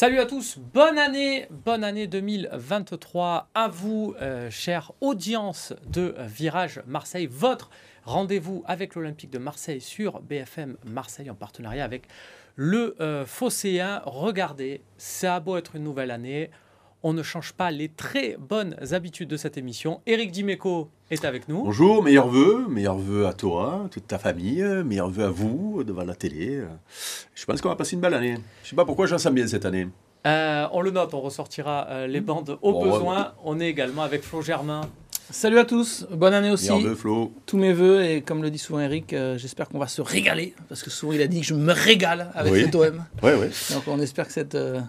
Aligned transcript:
Salut 0.00 0.18
à 0.18 0.24
tous, 0.24 0.56
bonne 0.56 0.96
année, 0.96 1.46
bonne 1.50 1.84
année 1.84 2.06
2023 2.06 3.50
à 3.52 3.68
vous, 3.68 4.14
euh, 4.22 4.48
chère 4.48 4.92
audience 5.02 5.74
de 5.88 6.14
Virage 6.20 6.80
Marseille, 6.86 7.28
votre 7.30 7.68
rendez-vous 8.04 8.64
avec 8.66 8.94
l'Olympique 8.94 9.28
de 9.28 9.36
Marseille 9.36 9.82
sur 9.82 10.22
BFM 10.22 10.78
Marseille 10.86 11.28
en 11.28 11.34
partenariat 11.34 11.84
avec 11.84 12.04
le 12.56 12.96
euh, 13.02 13.26
Phocéen. 13.26 14.00
Regardez, 14.06 14.80
ça 14.96 15.34
a 15.34 15.40
beau 15.40 15.58
être 15.58 15.76
une 15.76 15.84
nouvelle 15.84 16.12
année, 16.12 16.48
on 17.02 17.12
ne 17.12 17.22
change 17.22 17.52
pas 17.52 17.70
les 17.70 17.88
très 17.88 18.36
bonnes 18.38 18.76
habitudes 18.92 19.28
de 19.28 19.36
cette 19.36 19.56
émission. 19.56 20.00
Eric 20.06 20.30
Dimeco 20.32 20.90
est 21.10 21.24
avec 21.24 21.48
nous. 21.48 21.64
Bonjour, 21.64 22.02
meilleurs 22.02 22.28
vœux, 22.28 22.66
meilleurs 22.68 22.98
vœux 22.98 23.26
à 23.26 23.32
toi, 23.32 23.88
toute 23.90 24.06
ta 24.06 24.18
famille, 24.18 24.62
meilleurs 24.84 25.08
vœux 25.10 25.24
à 25.24 25.30
vous 25.30 25.82
devant 25.84 26.04
la 26.04 26.14
télé. 26.14 26.62
Je 27.34 27.44
pense 27.46 27.60
qu'on 27.60 27.70
va 27.70 27.76
passer 27.76 27.94
une 27.94 28.00
belle 28.02 28.14
année. 28.14 28.36
Je 28.64 28.68
sais 28.70 28.76
pas 28.76 28.84
pourquoi 28.84 29.06
j'en 29.06 29.18
sens 29.18 29.32
bien 29.32 29.46
cette 29.46 29.64
année. 29.64 29.88
Euh, 30.26 30.66
on 30.72 30.82
le 30.82 30.90
note, 30.90 31.14
on 31.14 31.20
ressortira 31.22 31.86
euh, 31.88 32.06
les 32.06 32.20
bandes 32.20 32.58
au 32.60 32.72
Bon, 32.72 32.82
besoin. 32.84 33.18
ouais. 33.22 33.28
On 33.44 33.58
est 33.60 33.68
également 33.68 34.02
avec 34.02 34.22
Flo 34.22 34.42
Germain. 34.42 34.82
Salut 35.30 35.58
à 35.60 35.64
tous, 35.64 36.06
bonne 36.10 36.34
année 36.34 36.50
aussi. 36.50 36.68
Vœux, 36.68 36.94
Flo. 36.96 37.32
Tous 37.46 37.56
mes 37.56 37.72
voeux 37.72 38.02
et 38.04 38.20
comme 38.20 38.42
le 38.42 38.50
dit 38.50 38.58
souvent 38.58 38.80
Eric, 38.80 39.12
euh, 39.12 39.38
j'espère 39.38 39.68
qu'on 39.68 39.78
va 39.78 39.86
se 39.86 40.02
régaler 40.02 40.54
parce 40.68 40.82
que 40.82 40.90
souvent 40.90 41.12
il 41.12 41.22
a 41.22 41.28
dit 41.28 41.40
que 41.40 41.46
je 41.46 41.54
me 41.54 41.72
régale 41.72 42.30
avec 42.34 42.52
Oui. 42.52 42.64
cet 42.64 42.74
OM. 42.74 43.04
Ouais, 43.22 43.34
ouais, 43.36 43.48
Donc 43.72 43.84
on 43.86 44.00
espère 44.00 44.26
que 44.26 44.32
cette, 44.32 44.56
euh, 44.56 44.80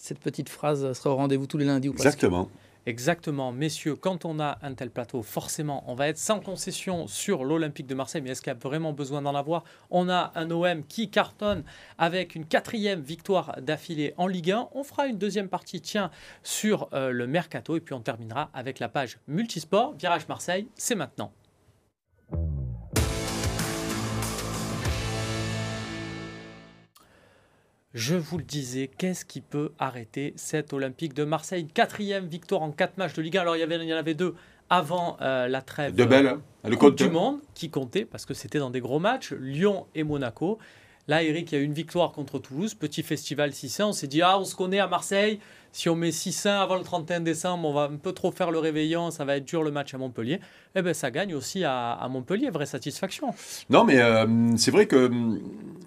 cette 0.00 0.18
petite 0.18 0.48
phrase 0.48 0.92
sera 0.94 1.10
au 1.10 1.16
rendez-vous 1.16 1.46
tous 1.46 1.58
les 1.58 1.66
lundis 1.66 1.88
ou 1.88 1.92
presque. 1.92 2.06
exactement. 2.06 2.48
Exactement, 2.86 3.52
messieurs, 3.52 3.94
quand 3.94 4.24
on 4.24 4.40
a 4.40 4.58
un 4.62 4.72
tel 4.72 4.90
plateau, 4.90 5.22
forcément, 5.22 5.84
on 5.86 5.94
va 5.94 6.08
être 6.08 6.16
sans 6.16 6.40
concession 6.40 7.06
sur 7.06 7.44
l'Olympique 7.44 7.86
de 7.86 7.94
Marseille, 7.94 8.22
mais 8.22 8.30
est-ce 8.30 8.40
qu'il 8.40 8.50
y 8.50 8.56
a 8.56 8.58
vraiment 8.58 8.94
besoin 8.94 9.20
d'en 9.20 9.34
avoir? 9.34 9.64
On 9.90 10.08
a 10.08 10.32
un 10.34 10.50
OM 10.50 10.82
qui 10.84 11.10
cartonne 11.10 11.62
avec 11.98 12.34
une 12.34 12.46
quatrième 12.46 13.02
victoire 13.02 13.54
d'affilée 13.60 14.14
en 14.16 14.26
Ligue 14.26 14.52
1. 14.52 14.70
On 14.72 14.82
fera 14.82 15.06
une 15.08 15.18
deuxième 15.18 15.48
partie, 15.48 15.82
tiens, 15.82 16.10
sur 16.42 16.88
euh, 16.94 17.10
le 17.10 17.26
Mercato, 17.26 17.76
et 17.76 17.80
puis 17.80 17.92
on 17.92 18.00
terminera 18.00 18.48
avec 18.54 18.78
la 18.78 18.88
page 18.88 19.18
Multisport. 19.28 19.92
Virage 19.98 20.26
Marseille, 20.26 20.66
c'est 20.74 20.94
maintenant. 20.94 21.32
Je 27.92 28.14
vous 28.14 28.38
le 28.38 28.44
disais, 28.44 28.88
qu'est-ce 28.98 29.24
qui 29.24 29.40
peut 29.40 29.72
arrêter 29.78 30.32
cet 30.36 30.72
Olympique 30.72 31.12
de 31.12 31.24
Marseille? 31.24 31.66
Quatrième 31.66 32.26
victoire 32.26 32.62
en 32.62 32.70
quatre 32.70 32.96
matchs 32.98 33.14
de 33.14 33.22
Ligue 33.22 33.36
1. 33.36 33.40
Alors, 33.40 33.56
il 33.56 33.60
y, 33.60 33.62
avait, 33.64 33.76
il 33.76 33.88
y 33.88 33.92
en 33.94 33.96
avait 33.96 34.14
deux 34.14 34.34
avant 34.68 35.16
euh, 35.20 35.48
la 35.48 35.60
trêve 35.60 35.96
De 35.96 36.04
belles, 36.04 36.28
hein. 36.28 36.40
euh, 36.64 36.68
Le 36.68 36.76
Coupe 36.76 36.90
compte. 36.90 36.98
du 36.98 37.10
Monde 37.10 37.40
qui 37.54 37.68
comptait 37.68 38.04
parce 38.04 38.26
que 38.26 38.34
c'était 38.34 38.60
dans 38.60 38.70
des 38.70 38.80
gros 38.80 39.00
matchs, 39.00 39.32
Lyon 39.32 39.86
et 39.96 40.04
Monaco. 40.04 40.58
Là, 41.08 41.24
Eric, 41.24 41.50
il 41.50 41.54
y 41.56 41.58
a 41.58 41.60
eu 41.62 41.64
une 41.64 41.72
victoire 41.72 42.12
contre 42.12 42.38
Toulouse, 42.38 42.74
petit 42.74 43.02
festival 43.02 43.52
6 43.52 43.80
On 43.80 43.92
s'est 43.92 44.06
dit, 44.06 44.22
ah, 44.22 44.38
on 44.38 44.44
se 44.44 44.54
connaît 44.54 44.78
à 44.78 44.86
Marseille. 44.86 45.40
Si 45.72 45.88
on 45.88 45.94
met 45.94 46.10
6 46.10 46.46
avant 46.46 46.76
le 46.76 46.82
31 46.82 47.20
décembre, 47.20 47.68
on 47.68 47.72
va 47.72 47.82
un 47.92 47.96
peu 47.96 48.12
trop 48.12 48.32
faire 48.32 48.50
le 48.50 48.58
réveillon, 48.58 49.10
ça 49.10 49.24
va 49.24 49.36
être 49.36 49.44
dur 49.44 49.62
le 49.62 49.70
match 49.70 49.94
à 49.94 49.98
Montpellier. 49.98 50.40
Eh 50.74 50.82
bien, 50.82 50.94
ça 50.94 51.10
gagne 51.10 51.34
aussi 51.34 51.62
à, 51.64 51.92
à 51.92 52.08
Montpellier, 52.08 52.50
vraie 52.50 52.66
satisfaction. 52.66 53.28
Non, 53.70 53.84
mais 53.84 53.98
euh, 54.00 54.26
c'est 54.56 54.70
vrai 54.70 54.86
que 54.86 55.10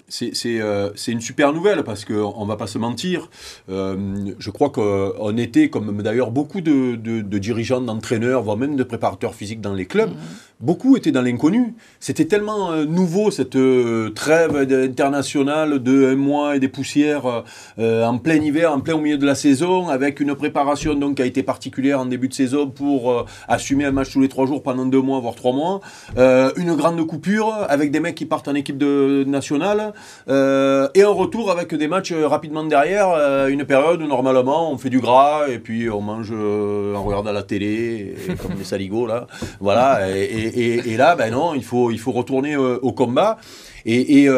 c'est 0.07 0.31
c'est, 0.35 0.59
euh, 0.61 0.89
c'est 0.95 1.11
une 1.11 1.21
super 1.21 1.53
nouvelle 1.53 1.83
parce 1.83 2.05
qu'on 2.05 2.43
ne 2.43 2.47
va 2.47 2.55
pas 2.55 2.67
se 2.67 2.77
mentir. 2.77 3.29
Euh, 3.69 3.95
je 4.39 4.49
crois 4.51 4.69
qu'on 4.69 5.37
était, 5.37 5.69
comme 5.69 6.01
d'ailleurs 6.01 6.31
beaucoup 6.31 6.61
de, 6.61 6.95
de- 6.95 7.21
de 7.21 7.37
dirigeants, 7.37 7.81
d'entraîneurs, 7.81 8.41
voire 8.43 8.57
même 8.57 8.75
de 8.75 8.83
préparateurs 8.83 9.35
physiques 9.35 9.61
dans 9.61 9.73
les 9.73 9.85
clubs, 9.85 10.11
beaucoup 10.59 10.95
étaient 10.97 11.11
dans 11.11 11.21
l'inconnu. 11.21 11.73
C'était 11.99 12.25
tellement 12.25 12.71
euh, 12.71 12.85
nouveau 12.85 13.31
cette 13.31 13.55
euh, 13.55 14.09
trêve 14.11 14.55
internationale 14.57 15.79
de 15.81 16.07
un 16.07 16.15
mois 16.15 16.55
et 16.55 16.59
des 16.59 16.67
poussières 16.69 17.43
euh, 17.79 18.05
en 18.05 18.17
plein 18.17 18.35
hiver, 18.41 18.71
en 18.71 18.79
plein 18.81 18.95
au 18.95 18.99
milieu 19.01 19.17
de 19.17 19.25
la 19.25 19.35
saison, 19.35 19.72
avec 19.89 20.19
une 20.19 20.35
préparation 20.35 20.93
donc 20.95 21.15
qui 21.17 21.21
a 21.21 21.25
été 21.25 21.43
particulière 21.43 21.99
en 21.99 22.05
début 22.05 22.27
de 22.27 22.33
saison 22.33 22.67
pour 22.69 23.11
euh, 23.11 23.25
assumer 23.47 23.85
un 23.85 23.91
match 23.91 24.11
tous 24.13 24.21
les 24.21 24.29
trois 24.29 24.45
jours 24.45 24.61
pendant 24.63 24.85
deux 24.85 25.01
mois, 25.01 25.19
voire 25.19 25.35
trois 25.35 25.53
mois. 25.53 25.79
Euh, 26.17 26.51
une 26.57 26.73
grande 26.75 27.05
coupure 27.07 27.53
avec 27.67 27.91
des 27.91 27.99
mecs 27.99 28.15
qui 28.15 28.25
partent 28.25 28.47
en 28.47 28.55
équipe 28.55 28.77
de 28.77 29.23
nationale 29.27 29.93
euh, 30.29 30.87
et 30.95 31.01
un 31.03 31.09
retour 31.09 31.51
avec 31.51 31.73
des 31.73 31.87
matchs 31.87 32.13
rapidement 32.13 32.63
derrière. 32.63 33.09
une 33.49 33.65
période 33.65 34.01
où 34.01 34.07
normalement 34.07 34.71
on 34.71 34.77
fait 34.77 34.89
du 34.89 34.99
gras 34.99 35.47
et 35.49 35.59
puis 35.59 35.89
on 35.89 36.01
mange 36.01 36.31
en 36.31 37.03
regardant 37.03 37.31
la 37.31 37.43
télé 37.43 38.15
et 38.29 38.35
comme 38.41 38.53
des 38.55 38.63
saligots 38.63 39.07
là. 39.07 39.27
Voilà. 39.59 40.09
Et, 40.09 40.21
et- 40.23 40.59
et- 40.59 40.93
et 40.93 40.97
là, 40.97 41.15
ben 41.15 41.31
non, 41.31 41.53
il 41.55 41.63
faut 41.63 41.91
il 41.91 41.99
faut 41.99 42.11
retourner 42.11 42.55
au 42.57 42.91
combat 42.91 43.37
et, 43.85 44.23
et, 44.23 44.29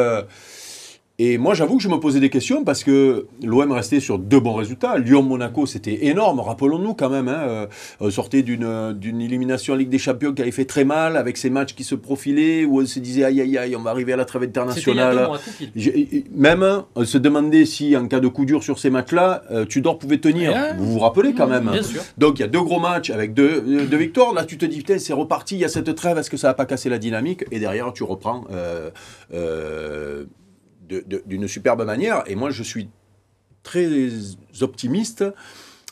et 1.18 1.38
moi, 1.38 1.54
j'avoue 1.54 1.78
que 1.78 1.84
je 1.84 1.90
me 1.90 1.98
posais 2.00 2.20
des 2.20 2.30
questions 2.30 2.64
parce 2.64 2.84
que 2.84 3.28
l'OM 3.44 3.72
restait 3.72 4.00
sur 4.00 4.20
deux 4.20 4.40
bons 4.40 4.54
résultats. 4.54 4.98
Lyon-Monaco, 4.98 5.66
c'était 5.66 6.08
énorme. 6.08 6.40
Rappelons-nous 6.40 6.94
quand 6.94 7.10
même, 7.10 7.28
hein, 7.28 7.68
euh, 8.02 8.12
sortait 8.12 8.42
d'une 8.42 8.94
d'une 8.94 9.22
élimination 9.22 9.74
en 9.74 9.78
Ligue 9.78 9.90
des 9.90 9.98
Champions 9.98 10.34
qui 10.34 10.42
avait 10.42 10.52
fait 10.52 10.66
très 10.66 10.84
mal 10.84 11.18
avec 11.18 11.38
ces 11.38 11.50
matchs 11.50 11.74
qui 11.74 11.84
se 11.84 11.96
profilaient 11.96 12.66
où 12.66 12.82
on 12.82 12.86
se 12.86 13.00
disait 13.00 13.24
aïe 13.24 13.42
aïe 13.42 13.58
aïe, 13.58 13.76
on 13.76 13.82
va 13.82 13.92
arriver 13.92 14.14
à 14.14 14.18
la 14.18 14.26
trêve 14.26 14.44
internationale. 14.44 15.30
Même, 16.36 16.84
on 16.96 17.06
se 17.06 17.18
demandait 17.18 17.66
si 17.66 17.96
en 17.96 18.08
cas 18.08 18.20
de 18.20 18.28
coup 18.28 18.46
dur 18.46 18.64
sur 18.64 18.80
ces 18.80 18.90
matchs-là, 18.90 19.44
euh, 19.52 19.66
Tudor 19.66 20.00
pouvait 20.00 20.18
tenir. 20.18 20.52
Ouais. 20.52 20.74
Vous 20.78 20.94
vous 20.94 21.00
rappelez 21.00 21.34
quand 21.34 21.48
même. 21.48 21.70
Bien 21.72 21.84
sûr. 21.84 22.02
Donc 22.18 22.40
il 22.40 22.42
y 22.42 22.46
a 22.46 22.48
deux 22.48 22.62
gros 22.62 22.80
matchs 22.80 23.10
avec 23.10 23.34
deux, 23.34 23.64
euh, 23.68 23.86
deux 23.86 23.98
victoires. 23.98 24.34
Là, 24.34 24.46
tu 24.46 24.58
te 24.58 24.66
dis, 24.66 24.78
putain, 24.78 25.00
c'est 25.00 25.14
reparti, 25.14 25.56
il 25.56 25.62
y 25.62 25.66
a 25.66 25.70
cette 25.70 25.94
trêve, 25.96 26.18
est-ce 26.18 26.30
que 26.30 26.38
ça 26.38 26.48
va 26.48 26.54
pas 26.54 26.66
casser 26.66 26.90
la 26.90 26.98
dynamique? 26.98 27.46
Et 27.52 27.60
derrière, 27.60 27.92
tu 27.94 28.04
reprends 28.04 28.46
euh, 28.52 28.90
euh, 29.34 30.26
d'une 30.88 31.48
superbe 31.48 31.84
manière. 31.86 32.24
Et 32.28 32.36
moi, 32.36 32.50
je 32.50 32.64
suis 32.64 32.90
très 33.64 33.88
optimiste. 34.62 35.24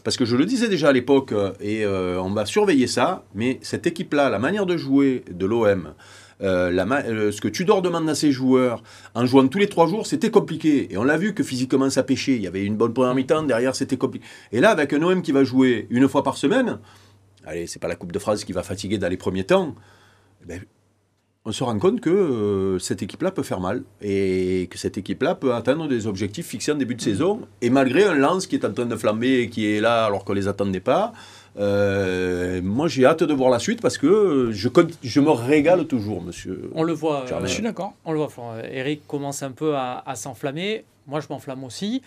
Parce 0.03 0.17
que 0.17 0.25
je 0.25 0.35
le 0.35 0.45
disais 0.45 0.67
déjà 0.67 0.89
à 0.89 0.91
l'époque, 0.91 1.31
euh, 1.31 1.53
et 1.61 1.85
euh, 1.85 2.19
on 2.19 2.31
va 2.31 2.45
surveiller 2.45 2.87
ça, 2.87 3.23
mais 3.35 3.59
cette 3.61 3.87
équipe-là, 3.87 4.29
la 4.29 4.39
manière 4.39 4.65
de 4.65 4.75
jouer 4.75 5.23
de 5.31 5.45
l'OM, 5.45 5.93
euh, 6.41 7.31
ce 7.31 7.39
que 7.39 7.47
Tudor 7.47 7.81
demande 7.81 8.09
à 8.09 8.15
ses 8.15 8.31
joueurs, 8.31 8.83
en 9.15 9.25
jouant 9.25 9.47
tous 9.47 9.59
les 9.59 9.69
trois 9.69 9.87
jours, 9.87 10.05
c'était 10.05 10.31
compliqué. 10.31 10.91
Et 10.91 10.97
on 10.97 11.03
l'a 11.03 11.15
vu 11.15 11.33
que 11.33 11.43
physiquement 11.43 11.89
ça 11.89 12.03
pêchait. 12.03 12.35
Il 12.35 12.41
y 12.41 12.47
avait 12.47 12.65
une 12.65 12.75
bonne 12.75 12.93
première 12.93 13.15
mi-temps, 13.15 13.43
derrière 13.43 13.75
c'était 13.75 13.97
compliqué. 13.97 14.25
Et 14.51 14.59
là, 14.59 14.71
avec 14.71 14.91
un 14.91 15.01
OM 15.01 15.21
qui 15.21 15.31
va 15.31 15.43
jouer 15.43 15.87
une 15.89 16.09
fois 16.09 16.23
par 16.23 16.35
semaine, 16.35 16.79
allez, 17.45 17.67
c'est 17.67 17.79
pas 17.79 17.87
la 17.87 17.95
Coupe 17.95 18.11
de 18.11 18.19
France 18.19 18.43
qui 18.43 18.51
va 18.51 18.63
fatiguer 18.63 18.97
dans 18.97 19.09
les 19.09 19.17
premiers 19.17 19.45
temps, 19.45 19.73
eh 20.41 20.45
ben, 20.47 20.61
on 21.45 21.51
se 21.51 21.63
rend 21.63 21.77
compte 21.77 21.99
que 21.99 22.09
euh, 22.09 22.79
cette 22.79 23.03
équipe-là 23.03 23.31
peut 23.31 23.43
faire 23.43 23.59
mal 23.59 23.83
et 24.01 24.67
que 24.71 24.77
cette 24.77 24.97
équipe-là 24.97 25.35
peut 25.35 25.53
atteindre 25.53 25.87
des 25.87 26.07
objectifs 26.07 26.47
fixés 26.47 26.71
en 26.71 26.75
début 26.75 26.95
de 26.95 27.01
saison. 27.01 27.41
Et 27.61 27.69
malgré 27.69 28.05
un 28.05 28.13
lance 28.13 28.47
qui 28.47 28.55
est 28.55 28.65
en 28.65 28.71
train 28.71 28.85
de 28.85 28.95
flamber 28.95 29.41
et 29.41 29.49
qui 29.49 29.67
est 29.67 29.81
là 29.81 30.05
alors 30.05 30.23
qu'on 30.23 30.33
les 30.33 30.47
attendait 30.47 30.79
pas, 30.79 31.11
euh, 31.59 32.61
moi 32.63 32.87
j'ai 32.87 33.05
hâte 33.05 33.23
de 33.23 33.33
voir 33.33 33.49
la 33.49 33.59
suite 33.59 33.81
parce 33.81 33.97
que 33.97 34.51
je, 34.51 35.19
me 35.19 35.29
régale 35.31 35.85
toujours, 35.85 36.21
monsieur. 36.21 36.69
On 36.75 36.83
le 36.83 36.93
voit. 36.93 37.25
Euh, 37.29 37.41
Je 37.43 37.47
suis 37.47 37.63
d'accord. 37.63 37.93
On 38.05 38.13
le 38.13 38.19
voit. 38.19 38.31
Eric 38.71 39.05
commence 39.05 39.43
un 39.43 39.51
peu 39.51 39.75
à, 39.75 40.01
à 40.05 40.15
s'enflammer. 40.15 40.85
Moi, 41.07 41.19
je 41.19 41.27
m'enflamme 41.29 41.63
aussi. 41.65 42.01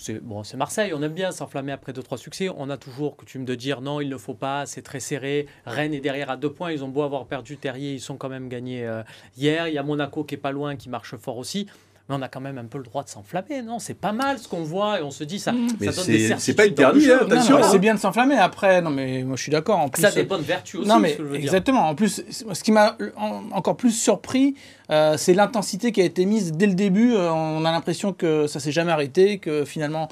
C'est 0.00 0.18
bon, 0.18 0.40
Marseille. 0.56 0.94
On 0.94 1.02
aime 1.02 1.12
bien 1.12 1.30
s'enflammer 1.30 1.72
après 1.72 1.92
deux 1.92 2.02
trois 2.02 2.16
succès. 2.16 2.48
On 2.56 2.70
a 2.70 2.78
toujours 2.78 3.18
coutume 3.18 3.44
de 3.44 3.54
dire 3.54 3.82
non, 3.82 4.00
il 4.00 4.08
ne 4.08 4.16
faut 4.16 4.32
pas. 4.32 4.64
C'est 4.64 4.80
très 4.80 4.98
serré. 4.98 5.46
Rennes 5.66 5.92
est 5.92 6.00
derrière 6.00 6.30
à 6.30 6.38
deux 6.38 6.50
points. 6.50 6.72
Ils 6.72 6.82
ont 6.82 6.88
beau 6.88 7.02
avoir 7.02 7.26
perdu 7.26 7.58
Terrier, 7.58 7.92
ils 7.92 8.00
sont 8.00 8.16
quand 8.16 8.30
même 8.30 8.48
gagnés 8.48 8.86
euh, 8.86 9.02
hier. 9.36 9.68
Il 9.68 9.74
y 9.74 9.78
a 9.78 9.82
Monaco 9.82 10.24
qui 10.24 10.36
est 10.36 10.38
pas 10.38 10.52
loin, 10.52 10.76
qui 10.76 10.88
marche 10.88 11.16
fort 11.16 11.36
aussi. 11.36 11.66
Mais 12.10 12.16
on 12.18 12.22
a 12.22 12.28
quand 12.28 12.40
même 12.40 12.58
un 12.58 12.64
peu 12.64 12.78
le 12.78 12.84
droit 12.84 13.04
de 13.04 13.08
s'enflammer, 13.08 13.62
non? 13.62 13.78
C'est 13.78 13.94
pas 13.94 14.10
mal 14.10 14.38
ce 14.40 14.48
qu'on 14.48 14.64
voit 14.64 14.98
et 14.98 15.02
on 15.04 15.12
se 15.12 15.22
dit 15.22 15.38
ça. 15.38 15.52
Ça 15.52 15.56
Mais 15.78 15.86
donne 15.86 15.94
c'est- 15.94 16.10
des 16.12 16.18
c'est 16.18 16.26
certitudes 16.28 16.56
pas 16.56 16.64
interdit, 16.64 17.10
hein, 17.12 17.18
attention, 17.22 17.56
hein. 17.58 17.68
c'est 17.70 17.78
bien 17.78 17.94
de 17.94 18.00
s'enflammer. 18.00 18.34
Après, 18.34 18.82
non, 18.82 18.90
mais 18.90 19.22
moi 19.22 19.36
je 19.36 19.42
suis 19.42 19.52
d'accord. 19.52 19.78
En 19.78 19.88
plus, 19.88 20.02
Ça 20.02 20.08
a 20.08 20.10
des 20.10 20.24
bonnes 20.24 20.42
vertus 20.42 20.80
aussi. 20.80 20.88
non, 20.88 20.98
mais 20.98 21.12
ce 21.12 21.16
que 21.18 21.22
je 21.22 21.28
veux 21.28 21.34
dire. 21.36 21.40
exactement. 21.44 21.88
En 21.88 21.94
plus, 21.94 22.24
ce 22.30 22.62
qui 22.64 22.72
m'a 22.72 22.96
en- 23.16 23.42
encore 23.52 23.76
plus 23.76 23.92
surpris, 23.92 24.56
euh, 24.90 25.16
c'est 25.16 25.34
l'intensité 25.34 25.92
qui 25.92 26.00
a 26.00 26.04
été 26.04 26.26
mise 26.26 26.50
dès 26.52 26.66
le 26.66 26.74
début. 26.74 27.14
Euh, 27.14 27.30
on 27.32 27.64
a 27.64 27.70
l'impression 27.70 28.12
que 28.12 28.48
ça 28.48 28.58
s'est 28.58 28.72
jamais 28.72 28.90
arrêté, 28.92 29.38
que 29.38 29.64
finalement. 29.64 30.08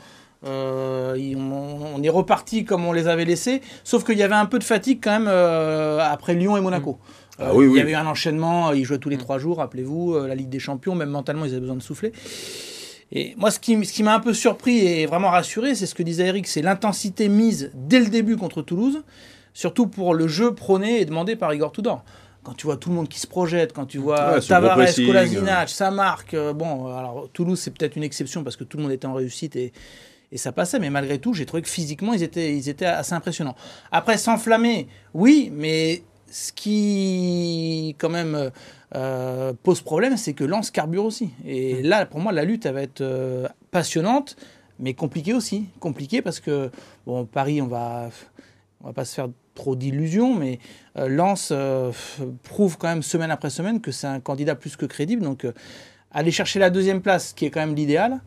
euh, 0.46 1.16
on, 1.36 1.96
on 1.96 2.02
est 2.04 2.08
reparti 2.08 2.64
comme 2.64 2.84
on 2.86 2.92
les 2.92 3.08
avait 3.08 3.24
laissés, 3.24 3.60
sauf 3.82 4.04
qu'il 4.04 4.16
y 4.16 4.22
avait 4.22 4.36
un 4.36 4.46
peu 4.46 4.60
de 4.60 4.64
fatigue 4.64 5.00
quand 5.02 5.10
même 5.10 5.26
euh, 5.28 5.98
après 6.00 6.34
Lyon 6.34 6.56
et 6.56 6.60
Monaco. 6.60 7.00
Ah 7.38 7.50
Euh, 7.50 7.52
oui, 7.54 7.64
il 7.66 7.68
oui. 7.70 7.78
y 7.78 7.82
avait 7.82 7.92
eu 7.92 7.94
un 7.94 8.06
enchaînement, 8.06 8.72
ils 8.72 8.84
jouaient 8.84 8.98
tous 8.98 9.08
les 9.08 9.16
Mm. 9.16 9.20
trois 9.20 9.38
jours, 9.38 9.58
rappelez-vous, 9.58 10.14
euh, 10.14 10.26
la 10.28 10.34
Ligue 10.34 10.48
des 10.48 10.58
Champions, 10.58 10.94
même 10.94 11.10
mentalement 11.10 11.44
ils 11.44 11.52
avaient 11.52 11.60
besoin 11.60 11.76
de 11.76 11.82
souffler. 11.82 12.12
Et 13.12 13.34
moi, 13.38 13.50
ce 13.50 13.58
qui, 13.58 13.72
m- 13.74 13.84
ce 13.84 13.92
qui 13.92 14.02
m'a 14.02 14.14
un 14.14 14.20
peu 14.20 14.34
surpris 14.34 14.78
et 14.86 15.06
vraiment 15.06 15.30
rassuré, 15.30 15.74
c'est 15.74 15.86
ce 15.86 15.94
que 15.94 16.02
disait 16.02 16.26
Eric, 16.26 16.46
c'est 16.46 16.62
l'intensité 16.62 17.28
mise 17.28 17.70
dès 17.74 18.00
le 18.00 18.06
début 18.08 18.36
contre 18.36 18.60
Toulouse, 18.62 19.02
surtout 19.54 19.86
pour 19.86 20.14
le 20.14 20.28
jeu 20.28 20.54
prôné 20.54 21.00
et 21.00 21.04
demandé 21.04 21.36
par 21.36 21.54
Igor 21.54 21.72
Tudor. 21.72 22.04
Quand 22.44 22.52
tu 22.54 22.66
vois 22.66 22.76
tout 22.76 22.88
le 22.90 22.94
monde 22.96 23.08
qui 23.08 23.18
se 23.20 23.26
projette, 23.26 23.72
quand 23.72 23.86
tu 23.86 23.98
vois 23.98 24.34
Ouais, 24.34 24.40
Tavares, 24.40 24.76
Kolasinac, 25.06 25.68
ça 25.68 25.90
marque. 25.90 26.34
euh, 26.34 26.52
bon, 26.52 26.86
alors 26.94 27.28
Toulouse, 27.32 27.58
c'est 27.58 27.70
peut-être 27.76 27.96
une 27.96 28.04
exception 28.04 28.42
parce 28.44 28.56
que 28.56 28.64
tout 28.64 28.76
le 28.76 28.82
monde 28.84 28.92
était 28.92 29.06
en 29.06 29.14
réussite 29.14 29.54
et, 29.56 29.72
et 30.32 30.36
ça 30.38 30.52
passait, 30.52 30.78
mais 30.78 30.88
malgré 30.90 31.18
tout, 31.18 31.34
j'ai 31.34 31.46
trouvé 31.46 31.62
que 31.62 31.68
physiquement, 31.68 32.12
ils 32.14 32.22
étaient, 32.22 32.54
ils 32.56 32.68
étaient 32.68 32.86
assez 32.86 33.12
impressionnants. 33.14 33.56
Après, 33.90 34.16
s'enflammer, 34.18 34.86
oui, 35.14 35.50
mais 35.52 36.02
ce 36.30 36.52
qui, 36.52 37.94
quand 37.98 38.08
même, 38.08 38.50
euh, 38.94 39.52
pose 39.62 39.80
problème, 39.80 40.16
c'est 40.16 40.34
que 40.34 40.44
Lens 40.44 40.70
carbure 40.70 41.04
aussi. 41.04 41.30
Et 41.46 41.82
là, 41.82 42.06
pour 42.06 42.20
moi, 42.20 42.32
la 42.32 42.44
lutte, 42.44 42.66
elle 42.66 42.74
va 42.74 42.82
être 42.82 43.00
euh, 43.00 43.48
passionnante. 43.70 44.36
mais 44.78 44.94
compliqué 44.94 45.34
aussi. 45.34 45.66
Compliqué 45.80 46.22
parce 46.22 46.40
que, 46.40 46.70
bon, 47.06 47.24
Paris, 47.24 47.60
on 47.60 47.66
va, 47.66 48.10
on 48.80 48.88
va 48.88 48.92
pas 48.92 49.04
se 49.04 49.14
faire 49.14 49.28
trop 49.54 49.76
d'illusions, 49.76 50.34
mais 50.34 50.60
euh, 50.96 51.08
Lens 51.08 51.50
euh, 51.52 51.92
prouve 52.44 52.78
quand 52.78 52.88
même 52.88 53.02
semaine 53.02 53.30
après 53.30 53.50
semaine 53.50 53.80
que 53.80 53.90
c'est 53.90 54.06
un 54.06 54.20
candidat 54.20 54.54
plus 54.54 54.76
que 54.76 54.86
crédible. 54.86 55.22
Donc, 55.22 55.44
euh, 55.44 55.52
aller 56.12 56.30
chercher 56.30 56.58
la 56.58 56.70
deuxième 56.70 57.02
place, 57.02 57.32
qui 57.34 57.44
est 57.44 57.50
quand 57.50 57.60
même 57.60 57.74
l'idéal, 57.74 58.20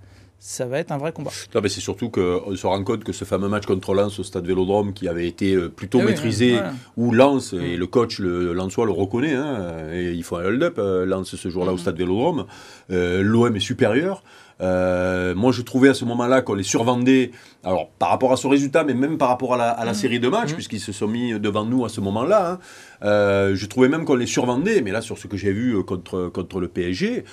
ça 0.44 0.66
va 0.66 0.80
être 0.80 0.92
un 0.92 0.98
vrai 0.98 1.12
combat. 1.12 1.30
Non, 1.54 1.62
mais 1.62 1.70
c'est 1.70 1.82
surtout 1.82 2.10
qu'on 2.10 2.56
se 2.56 2.66
rend 2.66 2.84
compte 2.84 3.04
que 3.04 3.14
ce 3.14 3.26
fameux 3.26 3.48
match 3.48 3.68
contre 3.68 3.94
Lens 3.94 4.18
au 4.20 4.24
stade 4.24 4.48
Vélodrome, 4.48 4.92
qui 4.92 5.08
avait 5.08 5.28
été 5.28 5.54
euh, 5.54 5.70
plutôt 5.70 6.00
Eh 6.00 6.02
oui, 6.04 6.08
maîtrisé, 6.10 6.52
voilà. 6.54 6.74
où 6.98 7.12
Lens, 7.12 7.54
et 7.54 7.76
Mm. 7.78 7.80
le 7.80 7.86
coach 7.88 8.18
le, 8.18 8.52
Lensois 8.54 8.86
le 8.88 8.92
reconnaît, 8.92 9.36
hein, 9.36 9.92
et 9.94 10.12
il 10.14 10.24
faut 10.24 10.38
un 10.38 10.44
hold-up, 10.46 10.76
euh, 10.80 11.06
Lens 11.06 11.36
ce 11.36 11.50
jour-là 11.50 11.72
au 11.72 11.76
Mm. 11.76 11.80
stade 11.80 11.98
Vélodrome, 11.98 12.46
euh, 12.90 13.22
l'OM 13.22 13.56
est 13.56 13.60
supérieur. 13.60 14.24
Euh, 14.62 15.34
moi, 15.36 15.52
je 15.52 15.62
trouvais 15.62 15.90
à 15.90 15.94
ce 15.94 16.06
moment-là 16.06 16.42
qu'on 16.42 16.54
les 16.54 16.64
survendait, 16.64 17.32
alors 17.64 17.90
par 18.00 18.10
rapport 18.10 18.32
à 18.32 18.38
ce 18.38 18.48
résultat, 18.48 18.84
mais 18.84 18.94
même 18.94 19.18
par 19.18 19.30
rapport 19.30 19.54
à 19.56 19.58
la, 19.58 19.70
à 19.70 19.86
la 19.86 19.94
série 19.94 20.20
de 20.20 20.28
matchs, 20.28 20.52
Mm. 20.52 20.56
puisqu'ils 20.56 20.80
se 20.80 20.92
sont 20.92 21.08
mis 21.08 21.40
devant 21.40 21.66
nous 21.66 21.84
à 21.86 21.90
ce 21.90 22.00
moment-là. 22.02 22.52
hein. 22.52 22.60
Euh, 23.04 23.56
je 23.56 23.66
trouvais 23.66 23.90
même 23.90 24.06
qu'on 24.06 24.16
les 24.16 24.28
survendait, 24.28 24.82
mais 24.82 24.92
là, 24.92 25.02
sur 25.02 25.18
ce 25.18 25.28
que 25.28 25.38
j'ai 25.38 25.52
vu 25.52 25.76
euh, 25.76 25.84
contre, 25.84 26.28
contre 26.28 26.60
le 26.60 26.68
PSG, 26.68 27.24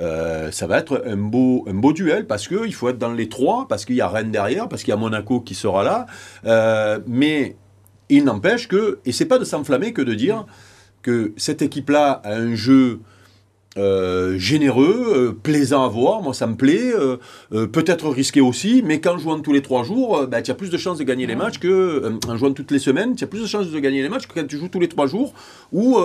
euh, 0.00 0.50
ça 0.50 0.66
va 0.66 0.78
être 0.78 1.02
un 1.06 1.16
beau, 1.16 1.64
un 1.68 1.74
beau 1.74 1.92
duel 1.92 2.26
parce 2.26 2.48
qu'il 2.48 2.72
faut 2.72 2.88
être 2.88 2.98
dans 2.98 3.12
les 3.12 3.28
trois, 3.28 3.66
parce 3.68 3.84
qu'il 3.84 3.96
y 3.96 4.00
a 4.00 4.08
Rennes 4.08 4.30
derrière, 4.30 4.68
parce 4.68 4.82
qu'il 4.82 4.90
y 4.92 4.94
a 4.94 4.96
Monaco 4.96 5.40
qui 5.40 5.54
sera 5.54 5.82
là. 5.84 6.06
Mais 7.06 7.56
il 8.08 8.24
n'empêche 8.24 8.68
que, 8.68 9.00
et 9.04 9.12
c'est 9.12 9.26
pas 9.26 9.38
de 9.38 9.44
s'enflammer 9.44 9.92
que 9.92 10.00
de 10.02 10.14
dire 10.14 10.46
que 11.02 11.32
cette 11.36 11.62
équipe-là 11.62 12.20
a 12.24 12.34
un 12.36 12.54
jeu 12.54 13.00
euh, 13.78 14.36
généreux, 14.38 15.06
euh, 15.16 15.32
plaisant 15.42 15.84
à 15.84 15.88
voir, 15.88 16.20
moi 16.22 16.34
ça 16.34 16.46
me 16.46 16.56
plaît, 16.56 16.92
euh, 16.94 17.66
peut-être 17.66 18.08
risqué 18.08 18.40
aussi, 18.40 18.82
mais 18.84 19.00
qu'en 19.00 19.16
jouant 19.18 19.38
tous 19.40 19.52
les 19.52 19.62
trois 19.62 19.84
jours, 19.84 20.26
bah, 20.26 20.42
tu 20.42 20.50
as 20.50 20.54
plus 20.54 20.70
de 20.70 20.76
chances 20.78 20.98
de 20.98 21.04
gagner 21.04 21.26
les 21.26 21.36
matchs 21.36 21.58
que 21.58 22.12
en 22.28 22.36
jouant 22.36 22.52
toutes 22.52 22.70
les 22.70 22.78
semaines, 22.78 23.14
tu 23.14 23.24
as 23.24 23.26
plus 23.28 23.40
de 23.42 23.46
chances 23.46 23.70
de 23.70 23.78
gagner 23.78 24.02
les 24.02 24.08
matchs 24.08 24.26
que 24.26 24.34
quand 24.34 24.46
tu 24.46 24.58
joues 24.58 24.68
tous 24.68 24.80
les 24.80 24.88
trois 24.88 25.06
jours, 25.06 25.32
où 25.72 25.96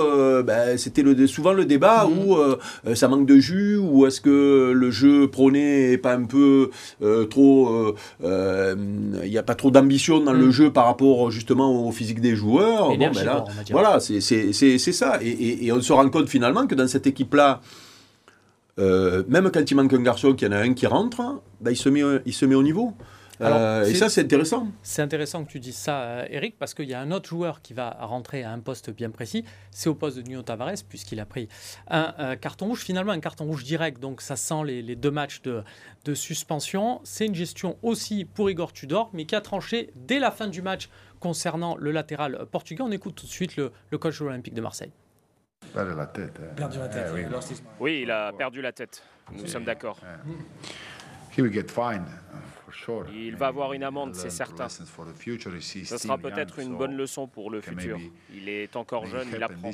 bah, 0.45 0.77
c'était 0.77 1.01
le, 1.01 1.27
souvent 1.27 1.53
le 1.53 1.65
débat, 1.65 2.07
où 2.07 2.35
euh, 2.35 2.57
euh, 2.87 2.95
ça 2.95 3.07
manque 3.07 3.25
de 3.25 3.37
jus, 3.39 3.77
ou 3.77 4.05
est-ce 4.05 4.21
que 4.21 4.71
le 4.73 4.91
jeu 4.91 5.27
prôné 5.27 5.91
est 5.93 5.97
pas 5.97 6.13
un 6.15 6.25
peu 6.25 6.69
trop... 7.29 7.95
Il 8.21 9.29
n'y 9.29 9.37
a 9.37 9.43
pas 9.43 9.55
trop 9.55 9.71
d'ambition 9.71 10.19
dans 10.19 10.33
le 10.33 10.47
Mm. 10.47 10.51
jeu 10.51 10.69
par 10.71 10.85
rapport 10.85 11.31
justement 11.31 11.87
au 11.87 11.91
physique 11.91 12.19
des 12.21 12.35
joueurs? 12.35 12.89
Bon, 12.89 12.97
ben 12.97 13.23
là, 13.25 13.45
voilà, 13.71 13.99
c'est- 13.99 14.19
ça. 14.91 15.19
Et, 15.21 15.29
et- 15.29 15.65
et 15.65 15.71
on 15.71 15.81
se 15.81 15.93
rend 15.93 16.07
compte 16.09 16.27
finalement 16.29 16.67
que 16.67 16.75
dans 16.75 16.87
cette 16.87 17.07
équipe-là, 17.07 17.61
euh, 18.79 19.23
même 19.27 19.51
quand 19.51 19.69
il 19.69 19.75
manque 19.75 19.93
un 19.93 20.01
garçon, 20.01 20.33
qu'il 20.33 20.47
y 20.47 20.49
en 20.51 20.53
a 20.53 20.59
un 20.59 20.73
qui 20.73 20.87
rentre, 20.87 21.41
ben, 21.61 21.71
il, 21.71 21.77
se 21.77 21.89
met, 21.89 22.01
il 22.25 22.33
se 22.33 22.45
met 22.45 22.55
au 22.55 22.63
niveau. 22.63 22.93
Alors, 23.39 23.57
Euh, 23.59 23.83
et 23.83 23.91
c'est- 23.91 23.95
ça, 23.95 24.09
c'est 24.09 24.21
intéressant. 24.21 24.67
C'est 24.83 25.01
intéressant 25.01 25.43
que 25.43 25.51
tu 25.51 25.59
dises 25.59 25.75
ça, 25.75 26.01
euh, 26.01 26.25
Eric, 26.29 26.55
parce 26.59 26.73
qu'il 26.75 26.87
y 26.87 26.93
a 26.93 27.01
un 27.01 27.11
autre 27.11 27.27
joueur 27.27 27.61
qui 27.63 27.73
va 27.73 27.89
rentrer 28.01 28.43
à 28.43 28.51
un 28.51 28.59
poste 28.59 28.91
bien 28.91 29.09
précis. 29.09 29.43
C'est 29.71 29.89
au 29.89 29.95
poste 29.95 30.17
de 30.17 30.21
Nuno 30.21 30.43
Tavares, 30.43 30.75
puisqu'il 30.87 31.19
a 31.19 31.25
pris 31.25 31.47
un 31.89 32.13
euh, 32.19 32.35
carton 32.35 32.67
rouge, 32.67 32.81
finalement 32.81 33.11
un 33.11 33.19
carton 33.19 33.45
rouge 33.45 33.63
direct. 33.63 33.99
Donc 33.99 34.21
ça 34.21 34.35
sent 34.35 34.61
les, 34.65 34.81
les 34.83 34.95
deux 34.95 35.11
matchs 35.11 35.41
de, 35.41 35.63
de 36.05 36.13
suspension. 36.13 37.01
C'est 37.03 37.25
une 37.25 37.35
gestion 37.35 37.75
aussi 37.81 38.23
pour 38.23 38.49
Igor 38.51 38.71
Tudor, 38.71 39.09
mais 39.13 39.25
qui 39.25 39.35
a 39.35 39.41
tranché 39.41 39.89
dès 39.95 40.19
la 40.19 40.29
fin 40.31 40.47
du 40.47 40.61
match 40.61 40.87
concernant 41.19 41.75
le 41.75 41.91
latéral 41.91 42.45
portugais. 42.51 42.83
On 42.83 42.91
écoute 42.91 43.15
tout 43.15 43.25
de 43.25 43.31
suite 43.31 43.55
le, 43.57 43.71
le 43.89 43.97
coach 43.97 44.19
de 44.19 44.25
l'Olympique 44.25 44.53
de 44.53 44.61
Marseille. 44.61 44.91
Perdre 45.73 45.95
la 45.95 46.05
tête. 46.07 46.39
eh. 46.41 46.55
Perdu 46.55 46.77
la 46.79 46.87
tête. 46.87 47.07
Eh 47.09 47.25
oui. 47.79 48.01
Il 48.03 48.11
a 48.11 48.31
perdu 48.33 48.61
la 48.61 48.71
tête. 48.71 49.03
Nous 49.31 49.47
sommes 49.47 49.63
d'accord. 49.63 49.99
He 51.35 51.41
will 51.41 51.51
get 51.51 51.67
fined, 51.69 52.05
for 52.63 52.73
sure. 52.73 53.05
Il 53.11 53.35
va 53.35 53.47
avoir 53.47 53.73
une 53.73 53.83
amende, 53.83 54.13
c'est 54.13 54.27
the 54.27 54.31
certain. 54.31 54.69
Ce 54.69 54.85
sera 55.97 56.17
peut-être 56.17 56.59
une 56.59 56.75
bonne 56.77 56.95
leçon 56.95 57.27
pour 57.27 57.49
le 57.49 57.59
futur. 57.61 57.97
Il 58.33 58.47
est 58.49 58.75
encore 58.75 59.05
jeune, 59.07 59.27
il 59.33 59.41
apprend. 59.41 59.71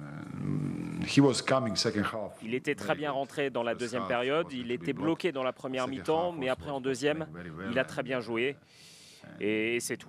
Um, 0.00 1.00
he 1.08 1.18
was 1.18 1.42
coming 1.42 1.74
second 1.74 2.02
half. 2.04 2.32
Il 2.42 2.54
était 2.54 2.74
très 2.76 2.94
bien 2.94 3.10
rentré 3.10 3.50
dans 3.50 3.64
la 3.64 3.72
First 3.72 3.80
deuxième 3.80 4.02
half 4.02 4.08
période. 4.08 4.46
Il 4.52 4.70
était 4.70 4.92
bloqué 4.92 5.32
dans 5.32 5.42
la 5.42 5.52
première 5.52 5.84
Second 5.86 5.96
mi-temps, 5.96 6.32
mais 6.32 6.48
après 6.48 6.70
en 6.70 6.80
deuxième, 6.80 7.26
playing 7.26 7.32
very 7.34 7.50
well 7.50 7.68
il 7.72 7.78
a 7.78 7.82
and- 7.82 7.86
très 7.86 8.02
bien 8.04 8.20
joué. 8.20 8.56
Et 9.40 9.78
c'est 9.80 9.96
tout. 9.96 10.08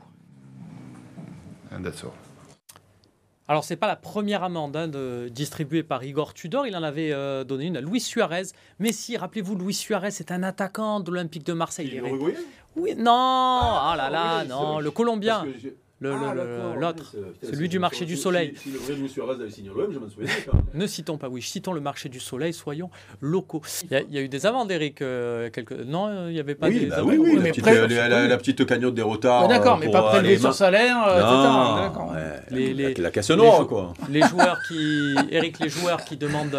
Alors, 3.49 3.63
c'est 3.63 3.75
pas 3.75 3.87
la 3.87 3.95
première 3.95 4.43
amende 4.43 4.75
hein, 4.77 4.87
de- 4.87 5.27
distribuée 5.31 5.81
par 5.83 6.03
Igor 6.03 6.33
Tudor. 6.35 6.67
Il 6.67 6.75
en 6.77 6.83
avait 6.83 7.11
euh, 7.11 7.43
donné 7.43 7.65
une 7.65 7.77
à 7.77 7.81
Luis 7.81 7.99
Suarez. 7.99 8.43
Mais 8.77 8.91
si, 8.91 9.17
rappelez-vous, 9.17 9.55
Luis 9.55 9.73
Suarez 9.73 10.07
est 10.09 10.31
un 10.31 10.43
attaquant 10.43 10.99
de 10.99 11.09
l'Olympique 11.09 11.45
de 11.45 11.53
Marseille. 11.53 11.89
Il 11.91 11.97
est- 11.97 12.01
Oui, 12.75 12.93
non, 12.95 13.11
oh 13.11 13.95
là 13.97 14.09
là, 14.11 14.45
non, 14.45 14.79
le 14.79 14.91
Colombien, 14.91 15.43
Ah, 15.45 15.69
l'autre. 16.01 17.15
celui 17.43 17.69
du 17.69 17.79
marché 17.79 18.05
du 18.05 18.17
soleil. 18.17 18.53
Si, 18.55 18.71
le 18.71 18.79
vrai 18.79 18.95
Louis 18.95 19.09
Suarez 19.09 19.35
avait 19.41 19.49
signé 19.49 19.69
l'OM, 19.69 19.91
je 19.91 19.99
m'en 19.99 20.09
souviens. 20.09 20.29
Ne 20.73 20.87
citons 20.87 21.17
pas, 21.17 21.29
oui, 21.29 21.41
citons 21.41 21.73
le 21.73 21.81
marché 21.81 22.09
du 22.09 22.19
soleil, 22.19 22.53
soyons 22.53 22.89
locaux. 23.21 23.61
Il 23.89 23.97
y 24.11 24.17
a, 24.17 24.21
eu 24.21 24.29
des 24.29 24.45
amendes, 24.45 24.71
Eric. 24.71 25.01
euh. 25.01 25.49
Non, 25.85 26.27
il 26.27 26.33
n'y 26.33 26.39
avait 26.39 26.55
pas 26.55 26.67
Oui, 26.67 26.79
des 26.79 26.85
bah 26.87 26.97
amendes. 26.97 27.09
oui, 27.09 27.17
oui, 27.17 27.31
mais 27.37 27.43
la, 27.43 27.49
petite, 27.49 27.63
près- 27.63 27.77
euh, 27.77 28.27
la, 28.27 28.37
petite 28.37 28.65
cagnotte 28.65 28.95
des 28.95 29.01
retards. 29.01 29.47
D'accord, 29.47 29.77
euh, 29.77 29.85
mais 29.85 29.91
pas 29.91 30.03
prélevé 30.03 30.37
sur 30.37 30.53
salaire, 30.53 30.97
etc. 32.51 32.93
La 33.01 33.11
caisse 33.11 33.29
les 33.29 33.35
noire, 33.35 33.67
quoi. 33.67 33.93
Les 34.09 34.21
joueurs 34.21 34.59
qui, 34.67 35.15
Eric, 35.31 35.59
les 35.59 35.69
joueurs 35.69 36.03
qui 36.05 36.17
demandent 36.17 36.57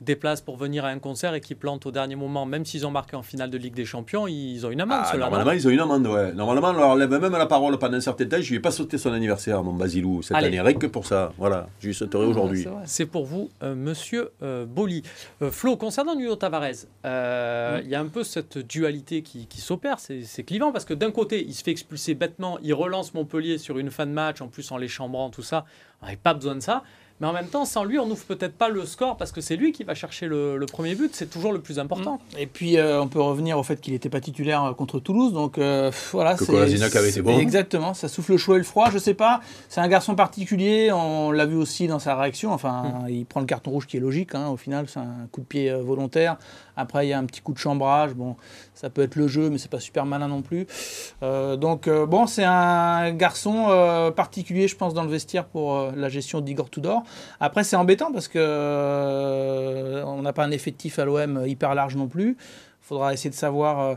des 0.00 0.16
places 0.16 0.40
pour 0.40 0.56
venir 0.56 0.84
à 0.84 0.88
un 0.88 0.98
concert 0.98 1.34
et 1.34 1.40
qui 1.40 1.54
plantent 1.54 1.86
au 1.86 1.90
dernier 1.90 2.16
moment, 2.16 2.46
même 2.46 2.64
s'ils 2.64 2.86
ont 2.86 2.90
marqué 2.90 3.16
en 3.16 3.22
finale 3.22 3.50
de 3.50 3.58
Ligue 3.58 3.74
des 3.74 3.84
Champions, 3.84 4.26
ils 4.26 4.64
ont 4.66 4.70
une 4.70 4.80
amende. 4.80 5.02
Ah, 5.04 5.16
normalement, 5.16 5.52
ils 5.52 5.66
ont 5.66 5.70
une 5.70 5.80
amende, 5.80 6.06
ouais. 6.06 6.32
Normalement, 6.32 6.68
on 6.68 6.72
leur 6.72 6.96
lève 6.96 7.10
même 7.10 7.32
la 7.32 7.46
parole 7.46 7.78
pendant 7.78 7.96
un 7.96 8.00
certain 8.00 8.26
temps. 8.26 8.40
Je 8.40 8.48
lui 8.50 8.56
ai 8.56 8.60
pas 8.60 8.70
sauté 8.70 8.98
son 8.98 9.12
anniversaire, 9.12 9.62
mon 9.62 9.72
Basilou, 9.72 10.22
cette 10.22 10.36
Allez. 10.36 10.48
année, 10.48 10.60
rien 10.60 10.74
que 10.74 10.86
pour 10.86 11.06
ça. 11.06 11.32
Voilà, 11.38 11.68
je 11.80 11.88
lui 11.88 11.94
sauterai 11.94 12.24
aujourd'hui. 12.24 12.66
C'est 12.84 13.06
pour 13.06 13.24
vous, 13.24 13.50
euh, 13.62 13.74
monsieur 13.74 14.30
euh, 14.42 14.64
Boli. 14.66 15.02
Euh, 15.42 15.50
Flo, 15.50 15.76
concernant 15.76 16.14
Nuno 16.14 16.36
Tavares, 16.36 16.86
euh, 17.04 17.80
il 17.82 17.90
y 17.90 17.94
a 17.94 18.00
un 18.00 18.08
peu 18.08 18.22
cette 18.24 18.58
dualité 18.58 19.22
qui, 19.22 19.46
qui 19.46 19.60
s'opère, 19.60 19.98
c'est 19.98 20.22
c'est 20.22 20.44
clivant, 20.44 20.72
parce 20.72 20.84
que 20.84 20.94
d'un 20.94 21.10
côté, 21.10 21.44
il 21.44 21.54
se 21.54 21.64
fait 21.64 21.70
expulser 21.70 22.14
bêtement, 22.14 22.58
il 22.62 22.74
relance 22.74 23.14
Montpellier 23.14 23.58
sur 23.58 23.78
une 23.78 23.90
fin 23.90 24.06
de 24.06 24.12
match, 24.12 24.40
en 24.40 24.48
plus 24.48 24.70
en 24.70 24.76
les 24.76 24.88
chambrant, 24.88 25.30
tout 25.30 25.42
ça. 25.42 25.64
On 26.00 26.06
n'avait 26.06 26.16
pas 26.16 26.34
besoin 26.34 26.54
de 26.54 26.60
ça. 26.60 26.84
Mais 27.20 27.26
en 27.26 27.32
même 27.32 27.48
temps, 27.48 27.64
sans 27.64 27.82
lui, 27.84 27.98
on 27.98 28.06
n'ouvre 28.06 28.24
peut-être 28.24 28.54
pas 28.54 28.68
le 28.68 28.86
score, 28.86 29.16
parce 29.16 29.32
que 29.32 29.40
c'est 29.40 29.56
lui 29.56 29.72
qui 29.72 29.82
va 29.82 29.94
chercher 29.94 30.26
le, 30.26 30.56
le 30.56 30.66
premier 30.66 30.94
but, 30.94 31.14
c'est 31.14 31.28
toujours 31.28 31.52
le 31.52 31.60
plus 31.60 31.78
important. 31.80 32.20
Et 32.38 32.46
puis, 32.46 32.78
euh, 32.78 33.02
on 33.02 33.08
peut 33.08 33.20
revenir 33.20 33.58
au 33.58 33.62
fait 33.64 33.80
qu'il 33.80 33.92
n'était 33.92 34.08
pas 34.08 34.20
titulaire 34.20 34.62
euh, 34.64 34.72
contre 34.72 35.00
Toulouse. 35.00 35.32
Donc, 35.32 35.58
euh, 35.58 35.90
voilà. 36.12 36.34
Que 36.34 36.44
Kolasinac 36.44 36.94
avait 36.94 37.10
été 37.10 37.20
bon. 37.22 37.36
Exactement. 37.38 37.92
Ça 37.94 38.06
souffle 38.08 38.32
le 38.32 38.38
chaud 38.38 38.54
et 38.54 38.58
le 38.58 38.64
froid. 38.64 38.90
Je 38.92 38.98
sais 38.98 39.14
pas. 39.14 39.40
C'est 39.68 39.80
un 39.80 39.88
garçon 39.88 40.14
particulier. 40.14 40.92
On 40.92 41.32
l'a 41.32 41.46
vu 41.46 41.56
aussi 41.56 41.88
dans 41.88 41.98
sa 41.98 42.14
réaction. 42.14 42.52
Enfin, 42.52 43.04
il 43.08 43.26
prend 43.26 43.40
le 43.40 43.46
carton 43.46 43.72
rouge 43.72 43.86
qui 43.86 43.96
est 43.96 44.00
logique. 44.00 44.34
hein. 44.34 44.48
Au 44.48 44.56
final, 44.56 44.86
c'est 44.88 45.00
un 45.00 45.26
coup 45.32 45.40
de 45.40 45.46
pied 45.46 45.70
euh, 45.70 45.82
volontaire. 45.82 46.36
Après, 46.76 47.06
il 47.06 47.10
y 47.10 47.12
a 47.12 47.18
un 47.18 47.24
petit 47.24 47.40
coup 47.40 47.52
de 47.52 47.58
chambrage. 47.58 48.14
Bon, 48.14 48.36
ça 48.74 48.90
peut 48.90 49.02
être 49.02 49.16
le 49.16 49.26
jeu, 49.26 49.50
mais 49.50 49.58
c'est 49.58 49.70
pas 49.70 49.80
super 49.80 50.06
malin 50.06 50.28
non 50.28 50.42
plus. 50.42 50.68
Euh, 51.24 51.56
donc, 51.56 51.88
euh, 51.88 52.06
bon, 52.06 52.28
c'est 52.28 52.44
un 52.44 53.10
garçon 53.12 53.66
euh, 53.70 54.12
particulier, 54.12 54.68
je 54.68 54.76
pense, 54.76 54.94
dans 54.94 55.02
le 55.02 55.10
vestiaire 55.10 55.46
pour 55.46 55.74
euh, 55.76 55.90
la 55.96 56.08
gestion 56.08 56.40
d'Igor 56.40 56.70
Tudor. 56.70 57.02
Après, 57.40 57.64
c'est 57.64 57.76
embêtant 57.76 58.12
parce 58.12 58.28
que 58.28 58.38
euh, 58.38 60.02
on 60.04 60.22
n'a 60.22 60.32
pas 60.32 60.44
un 60.44 60.50
effectif 60.50 60.98
à 60.98 61.04
l'OM 61.04 61.44
hyper 61.46 61.74
large 61.74 61.96
non 61.96 62.08
plus. 62.08 62.30
Il 62.30 62.86
faudra 62.88 63.12
essayer 63.12 63.30
de 63.30 63.34
savoir 63.34 63.80
euh, 63.80 63.94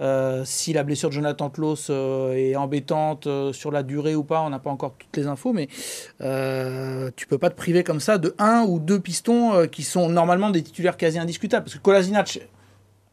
euh, 0.00 0.42
si 0.44 0.72
la 0.72 0.84
blessure 0.84 1.08
de 1.10 1.14
Jonathan 1.14 1.50
Klaus 1.50 1.90
est 1.90 2.56
embêtante 2.56 3.28
sur 3.52 3.70
la 3.70 3.82
durée 3.82 4.14
ou 4.14 4.24
pas. 4.24 4.40
On 4.40 4.50
n'a 4.50 4.58
pas 4.58 4.70
encore 4.70 4.94
toutes 4.98 5.16
les 5.16 5.26
infos, 5.26 5.52
mais 5.52 5.66
tu 7.16 7.26
peux 7.26 7.38
pas 7.38 7.50
te 7.50 7.56
priver 7.56 7.84
comme 7.84 8.00
ça 8.00 8.18
de 8.18 8.34
un 8.38 8.62
ou 8.62 8.78
deux 8.78 9.00
pistons 9.00 9.66
qui 9.68 9.82
sont 9.82 10.08
normalement 10.08 10.50
des 10.50 10.62
titulaires 10.62 10.96
quasi 10.96 11.18
indiscutables. 11.18 11.64
Parce 11.64 11.76
que 11.76 11.82
Kolasinac 11.82 12.40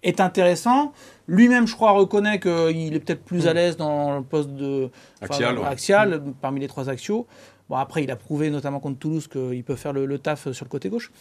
est 0.04 0.20
intéressant. 0.20 0.94
Lui-même, 1.28 1.68
je 1.68 1.76
crois, 1.76 1.92
reconnaît 1.92 2.40
qu'il 2.40 2.94
est 2.96 3.00
peut-être 3.00 3.24
plus 3.24 3.48
à 3.48 3.54
l'aise 3.54 3.78
dans 3.78 4.18
le 4.18 4.24
poste 4.24 4.50
de 4.50 4.90
Axial, 5.22 5.60
ouais. 5.60 5.66
axial, 5.66 6.24
parmi 6.42 6.60
les 6.60 6.68
trois 6.68 6.90
axiaux. 6.90 7.28
Bon, 7.70 7.76
après, 7.76 8.04
il 8.04 8.12
a 8.12 8.16
prouvé, 8.16 8.50
notamment 8.50 8.80
contre 8.80 8.98
Toulouse, 9.00 9.28
qu'il 9.28 9.64
peut 9.64 9.76
faire 9.76 9.94
le, 9.94 10.06
le 10.06 10.18
taf 10.18 10.52
sur 10.52 10.66
le 10.66 10.70
côté 10.70 10.90
gauche. 10.90 11.12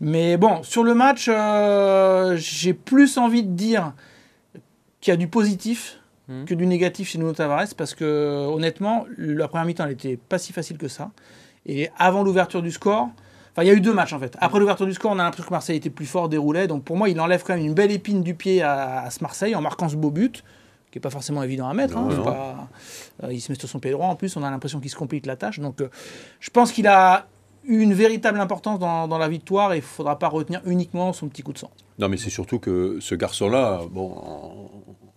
Mais 0.00 0.36
bon, 0.36 0.62
sur 0.62 0.84
le 0.84 0.94
match, 0.94 1.26
euh, 1.28 2.36
j'ai 2.36 2.74
plus 2.74 3.18
envie 3.18 3.42
de 3.42 3.50
dire 3.52 3.92
qu'il 5.00 5.10
y 5.12 5.14
a 5.14 5.16
du 5.16 5.28
positif 5.28 5.96
Mhm. 6.28 6.44
que 6.44 6.54
du 6.54 6.64
négatif 6.64 7.08
chez 7.08 7.18
Nuno 7.18 7.32
Tavares, 7.32 7.74
parce 7.76 7.92
que 7.96 8.46
honnêtement, 8.46 9.04
la 9.18 9.48
première 9.48 9.64
mi-temps, 9.66 9.84
elle 9.86 9.92
était 9.92 10.16
pas 10.16 10.38
si 10.38 10.52
facile 10.52 10.78
que 10.78 10.86
ça. 10.86 11.10
Et 11.66 11.90
avant 11.98 12.22
l'ouverture 12.22 12.62
du 12.62 12.70
score, 12.70 13.08
enfin, 13.52 13.62
il 13.62 13.66
y 13.66 13.70
a 13.70 13.74
eu 13.74 13.80
deux 13.80 13.92
matchs 13.94 14.12
en 14.12 14.18
fait. 14.18 14.36
Après 14.40 14.58
l'ouverture 14.58 14.86
du 14.86 14.94
score, 14.94 15.12
on 15.12 15.18
a 15.18 15.22
l'impression 15.22 15.48
que 15.48 15.54
Marseille 15.54 15.76
était 15.76 15.90
plus 15.90 16.06
fort, 16.06 16.28
déroulait. 16.28 16.66
Donc 16.66 16.84
pour 16.84 16.96
moi, 16.96 17.08
il 17.08 17.20
enlève 17.20 17.42
quand 17.44 17.54
même 17.56 17.64
une 17.64 17.74
belle 17.74 17.90
épine 17.92 18.22
du 18.22 18.34
pied 18.34 18.62
à, 18.62 19.02
à 19.02 19.10
ce 19.10 19.22
Marseille 19.22 19.54
en 19.54 19.60
marquant 19.60 19.88
ce 19.88 19.96
beau 19.96 20.10
but 20.10 20.42
qui 20.90 20.98
est 20.98 21.00
pas 21.00 21.10
forcément 21.10 21.42
évident 21.44 21.68
à 21.68 21.74
mettre. 21.74 21.96
hein. 21.96 22.02
Non, 22.02 22.10
C'est 22.10 22.16
non. 22.16 22.24
pas- 22.24 22.68
euh, 23.24 23.32
il 23.32 23.40
se 23.40 23.52
met 23.52 23.56
sur 23.58 23.68
son 23.68 23.78
pied 23.78 23.92
droit. 23.92 24.08
En 24.08 24.16
plus, 24.16 24.36
on 24.36 24.42
a 24.42 24.50
l'impression 24.50 24.80
qu'il 24.80 24.90
se 24.90 24.96
complique 24.96 25.24
la 25.24 25.36
tâche. 25.36 25.60
Donc, 25.60 25.80
euh, 25.80 25.88
je 26.40 26.50
pense 26.50 26.72
qu'il 26.72 26.88
a 26.88 27.26
eu 27.64 27.78
une 27.80 27.92
véritable 27.94 28.40
importance 28.40 28.80
dans, 28.80 29.06
dans 29.06 29.18
la 29.18 29.28
victoire 29.28 29.72
et 29.72 29.76
il 29.76 29.82
faudra 29.82 30.18
pas 30.18 30.26
retenir 30.26 30.60
uniquement 30.66 31.12
son 31.12 31.28
petit 31.28 31.42
coup 31.42 31.52
de 31.52 31.58
sang. 31.58 31.70
Non, 32.00 32.08
mais 32.08 32.16
c'est 32.16 32.30
surtout 32.30 32.58
que 32.58 32.98
ce 33.00 33.14
garçon-là, 33.14 33.82
bon, 33.88 34.10
on- 34.26 34.70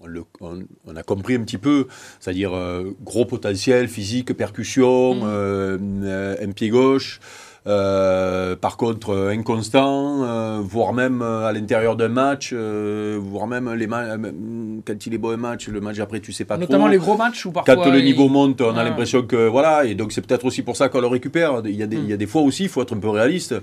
on, 0.03 0.05
le- 0.05 0.25
on- 0.41 0.61
on 0.85 0.95
a 0.95 1.01
compris 1.01 1.33
un 1.35 1.41
petit 1.41 1.57
peu, 1.57 1.87
c'est-à-dire 2.19 2.53
euh, 2.53 2.91
gros 3.01 3.25
potentiel 3.25 3.87
physique, 3.87 4.33
percussion, 4.37 5.21
euh, 5.23 6.35
un 6.39 6.51
pied 6.51 6.69
gauche. 6.69 7.19
Euh, 7.65 8.55
par 8.55 8.75
contre, 8.77 9.11
euh, 9.11 9.29
inconstant, 9.29 10.23
euh, 10.23 10.59
voire 10.61 10.91
même 10.93 11.21
à 11.21 11.51
l'intérieur 11.53 11.95
d'un 11.95 12.09
match, 12.09 12.51
euh, 12.53 13.17
voire 13.21 13.47
même 13.47 13.71
les 13.73 13.87
quand 13.87 15.05
il 15.05 15.13
est 15.13 15.17
beau 15.17 15.31
un 15.31 15.37
match, 15.37 15.67
le 15.69 15.79
match 15.79 15.99
après 15.99 16.19
tu 16.19 16.31
sais 16.33 16.45
pas 16.45 16.57
Notamment 16.57 16.85
trop. 16.85 16.91
les 16.91 16.97
gros 16.97 17.15
matchs 17.17 17.45
où 17.45 17.51
parfois. 17.51 17.75
Quand 17.75 17.89
le 17.89 17.99
il- 17.99 18.05
niveau 18.05 18.27
monte, 18.27 18.59
on 18.61 18.75
a 18.75 18.83
l'impression 18.83 19.23
que 19.23 19.47
voilà, 19.47 19.85
et 19.85 19.95
donc 19.95 20.11
c'est 20.11 20.25
peut-être 20.25 20.45
aussi 20.45 20.61
pour 20.61 20.75
ça 20.75 20.89
qu'on 20.89 21.01
le 21.01 21.07
récupère. 21.07 21.61
Il 21.65 21.71
y, 21.75 21.83
a 21.83 21.87
des, 21.87 21.97
Mm. 21.97 22.03
il 22.03 22.09
y 22.09 22.13
a 22.13 22.17
des 22.17 22.27
fois 22.27 22.41
aussi, 22.41 22.63
il 22.63 22.69
faut 22.69 22.81
être 22.81 22.93
un 22.95 22.99
peu 22.99 23.09
réaliste. 23.09 23.55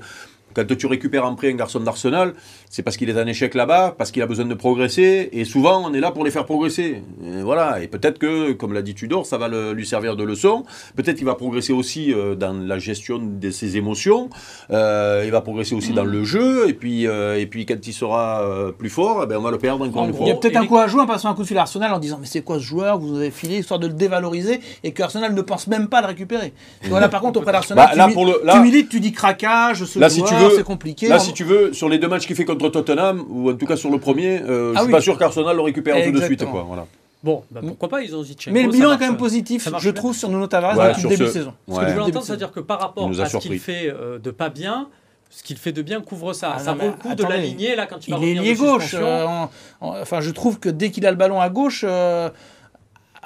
Quand 0.54 0.64
tu 0.76 0.86
récupères 0.86 1.24
en 1.24 1.34
prêt 1.34 1.48
un 1.52 1.54
garçon 1.56 1.80
d'Arsenal, 1.80 2.34
c'est 2.68 2.82
parce 2.82 2.96
qu'il 2.96 3.08
est 3.10 3.20
en 3.20 3.26
échec 3.26 3.54
là-bas, 3.54 3.94
parce 3.96 4.10
qu'il 4.10 4.22
a 4.22 4.26
besoin 4.26 4.44
de 4.46 4.54
progresser, 4.54 5.28
et 5.32 5.44
souvent 5.44 5.82
on 5.88 5.94
est 5.94 6.00
là 6.00 6.10
pour 6.10 6.24
les 6.24 6.30
faire 6.30 6.44
progresser. 6.44 7.02
Et 7.24 7.42
voilà, 7.42 7.82
et 7.82 7.88
peut-être 7.88 8.18
que, 8.18 8.52
comme 8.52 8.72
l'a 8.72 8.82
dit 8.82 8.94
Tudor, 8.94 9.26
ça 9.26 9.38
va 9.38 9.48
le- 9.48 9.72
lui 9.72 9.86
servir 9.86 10.16
de 10.16 10.24
leçon. 10.24 10.64
Peut-être 10.96 11.16
qu'il 11.16 11.26
va 11.26 11.34
progresser 11.34 11.72
aussi 11.72 12.12
euh, 12.12 12.34
dans 12.34 12.52
la 12.52 12.78
gestion 12.78 13.18
de 13.22 13.50
ses 13.50 13.76
émotions. 13.76 14.30
Euh, 14.70 15.22
il 15.24 15.30
va 15.30 15.40
progresser 15.40 15.74
aussi 15.74 15.92
dans 15.92 16.04
le 16.04 16.24
jeu, 16.24 16.68
et 16.68 16.74
puis, 16.74 17.06
euh, 17.06 17.38
et 17.38 17.46
puis 17.46 17.66
quand 17.66 17.86
il 17.86 17.92
sera 17.92 18.42
euh, 18.42 18.72
plus 18.72 18.90
fort, 18.90 19.20
eh 19.24 19.26
ben, 19.26 19.38
on 19.38 19.42
va 19.42 19.50
le 19.50 19.58
perdre 19.58 19.86
encore 19.86 20.04
une 20.04 20.14
fois. 20.14 20.26
Il 20.26 20.28
y 20.28 20.32
a 20.32 20.36
peut-être 20.36 20.56
un 20.56 20.66
coup 20.66 20.78
à 20.78 20.86
jouer 20.86 21.00
en 21.00 21.06
passant 21.06 21.28
un 21.30 21.34
coup 21.34 21.42
de 21.42 21.46
fil 21.48 21.58
à 21.58 21.62
Arsenal 21.62 21.92
en 21.92 21.98
disant 21.98 22.18
mais 22.20 22.26
c'est 22.26 22.42
quoi 22.42 22.56
ce 22.58 22.64
joueur? 22.64 22.98
Vous 22.98 23.16
avez 23.16 23.30
filé 23.30 23.58
histoire 23.58 23.80
de 23.80 23.86
le 23.86 23.92
dévaloriser 23.94 24.60
et 24.84 24.92
que 24.92 25.02
Arsenal 25.02 25.34
ne 25.34 25.42
pense 25.42 25.66
même 25.66 25.88
pas 25.88 25.98
à 25.98 26.02
le 26.02 26.06
récupérer. 26.08 26.52
Voilà 26.84 27.08
par 27.08 27.20
contre 27.20 27.40
auprès 27.40 27.52
d'Arsenal 27.52 27.84
Bah, 27.86 27.90
tu, 27.92 27.98
là, 27.98 28.06
mi- 28.08 28.14
pour 28.14 28.26
le- 28.26 28.40
tu 28.52 28.60
milites 28.60 28.88
tu 28.88 29.00
dis 29.00 29.12
craquage 29.12 29.84
ce 29.84 29.98
Là, 29.98 30.08
si 30.08 30.22
tu 30.22 30.28
joueur 30.28 30.39
veux- 30.48 30.56
c'est 30.56 30.62
compliqué. 30.64 31.08
Là, 31.08 31.18
si 31.18 31.32
tu 31.32 31.44
veux, 31.44 31.72
sur 31.72 31.88
les 31.88 31.98
deux 31.98 32.08
matchs 32.08 32.26
qu'il 32.26 32.36
fait 32.36 32.44
contre 32.44 32.68
Tottenham, 32.68 33.24
ou 33.28 33.50
en 33.50 33.54
tout 33.54 33.66
cas 33.66 33.76
sur 33.76 33.90
le 33.90 33.98
premier, 33.98 34.40
euh, 34.42 34.72
Ah 34.74 34.78
je 34.78 34.78
suis 34.80 34.86
oui. 34.86 34.92
pas 34.92 35.00
sûr 35.00 35.18
qu'Arsenal 35.18 35.56
le 35.56 35.62
récupère 35.62 35.94
tout 35.96 36.00
de 36.12 36.16
suite. 36.18 36.32
Exactement. 36.32 36.50
Quoi, 36.52 36.62
voilà. 36.66 36.86
Bon, 37.22 37.42
bah, 37.50 37.60
pourquoi 37.66 37.88
pas, 37.90 38.02
ils 38.02 38.16
ont 38.16 38.22
Zichenko. 38.22 38.50
mais 38.54 38.62
le 38.62 38.70
bilan 38.70 38.92
est 38.92 38.94
quand 38.94 39.00
même 39.04 39.12
euh, 39.14 39.18
positif 39.18 39.68
je 39.78 39.90
trouve 39.90 40.16
sur 40.16 40.30
Nuno 40.30 40.46
Tavares 40.46 40.78
Ouais, 40.78 40.88
depuis 40.88 41.00
sur 41.02 41.10
le 41.10 41.16
début 41.16 41.28
de 41.28 41.32
saison. 41.34 41.52
Ce 41.68 41.78
que 41.78 41.86
je 41.88 41.92
veux 41.94 42.00
entendre, 42.02 42.24
c'est-à-dire 42.24 42.50
que 42.50 42.60
par 42.60 42.80
rapport 42.80 43.10
à 43.10 43.26
ce 43.28 43.36
qu'il 43.36 43.58
fait 43.58 43.88
euh, 43.94 44.18
de 44.18 44.30
pas 44.30 44.48
bien, 44.48 44.88
ce 45.28 45.42
qu'il 45.42 45.58
fait 45.58 45.72
de 45.72 45.82
bien 45.82 46.00
couvre 46.00 46.32
ça. 46.32 46.54
Ah 46.56 46.58
ça 46.58 46.72
vaut 46.72 46.86
le 46.86 46.92
coup 46.92 47.14
de 47.14 47.22
l'aligner 47.24 47.76
là 47.76 47.86
quand 47.86 48.08
il 48.08 48.10
va 48.14 48.18
Il 48.22 48.28
est 48.38 48.40
lié 48.42 48.54
gauche. 48.54 48.94
euh, 48.98 49.26
en- 49.26 49.50
en- 49.82 50.00
enfin, 50.00 50.20
je 50.22 50.30
trouve 50.30 50.58
que 50.58 50.68
dès 50.70 50.90
qu'il 50.90 51.04
a 51.06 51.10
le 51.10 51.16
ballon 51.18 51.40
à 51.42 51.50
gauche, 51.50 51.84
euh, 51.86 52.30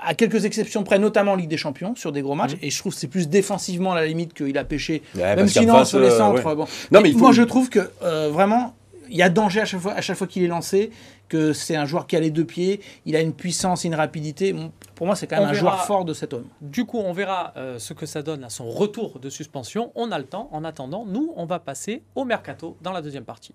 à 0.06 0.14
quelques 0.14 0.44
exceptions 0.44 0.82
près, 0.84 0.98
notamment 0.98 1.32
en 1.32 1.36
Ligue 1.36 1.48
des 1.48 1.56
Champions, 1.56 1.94
sur 1.96 2.12
des 2.12 2.22
gros 2.22 2.34
matchs, 2.34 2.52
Mhm. 2.52 2.58
et 2.62 2.70
je 2.70 2.78
trouve 2.78 2.92
que 2.94 2.98
c'est 3.00 3.08
plus 3.08 3.28
défensivement 3.28 3.92
à 3.92 3.96
la 3.96 4.06
limite 4.06 4.34
qu'il 4.34 4.56
a 4.58 4.64
pêché. 4.64 5.02
Ouais, 5.14 5.36
Même 5.36 5.48
sinon, 5.48 5.74
face, 5.74 5.88
sur 5.90 5.98
les 6.00 6.08
euh, 6.10 6.18
centres, 6.18 6.44
ouais. 6.44 6.54
bon. 6.54 6.66
Non, 6.90 7.00
mais 7.00 7.08
il 7.10 7.12
faut- 7.14 7.18
Moi, 7.20 7.32
je 7.32 7.42
trouve 7.42 7.68
que 7.70 7.90
euh, 8.02 8.28
vraiment, 8.30 8.74
il 9.10 9.16
y 9.16 9.22
a 9.22 9.28
danger 9.28 9.60
à 9.60 9.64
chaque 9.64 9.80
fois, 9.80 9.92
à 9.92 10.00
chaque 10.00 10.16
fois 10.16 10.26
qu'il 10.26 10.42
est 10.42 10.48
lancé, 10.48 10.90
que 11.28 11.52
c'est 11.52 11.74
un 11.74 11.86
joueur 11.86 12.06
qui 12.06 12.16
a 12.16 12.20
les 12.20 12.30
deux 12.30 12.44
pieds, 12.44 12.80
il 13.06 13.16
a 13.16 13.20
une 13.20 13.32
puissance 13.32 13.84
et 13.84 13.88
une 13.88 13.94
rapidité. 13.94 14.52
Bon, 14.52 14.70
Pour 14.94 15.06
moi, 15.06 15.16
c'est 15.16 15.26
quand 15.26 15.36
même 15.36 15.46
On 15.46 15.48
un 15.48 15.52
verra. 15.52 15.60
joueur 15.60 15.84
fort 15.86 16.04
de 16.04 16.12
cet 16.14 16.32
homme. 16.34 16.46
Du 16.60 16.84
coup, 16.84 16.98
on 16.98 17.12
verra 17.12 17.52
euh, 17.56 17.78
ce 17.78 17.92
que 17.94 18.06
ça 18.06 18.22
donne 18.22 18.44
à 18.44 18.50
son 18.50 18.68
retour 18.70 19.18
de 19.18 19.28
suspension. 19.30 19.90
On 19.96 20.12
a 20.12 20.18
le 20.18 20.24
temps. 20.24 20.48
En 20.52 20.62
attendant, 20.64 21.04
nous, 21.06 21.32
on 21.36 21.46
va 21.46 21.58
passer 21.58 22.02
au 22.14 22.24
mercato 22.24 22.76
dans 22.82 22.92
la 22.92 23.02
deuxième 23.02 23.24
partie. 23.24 23.54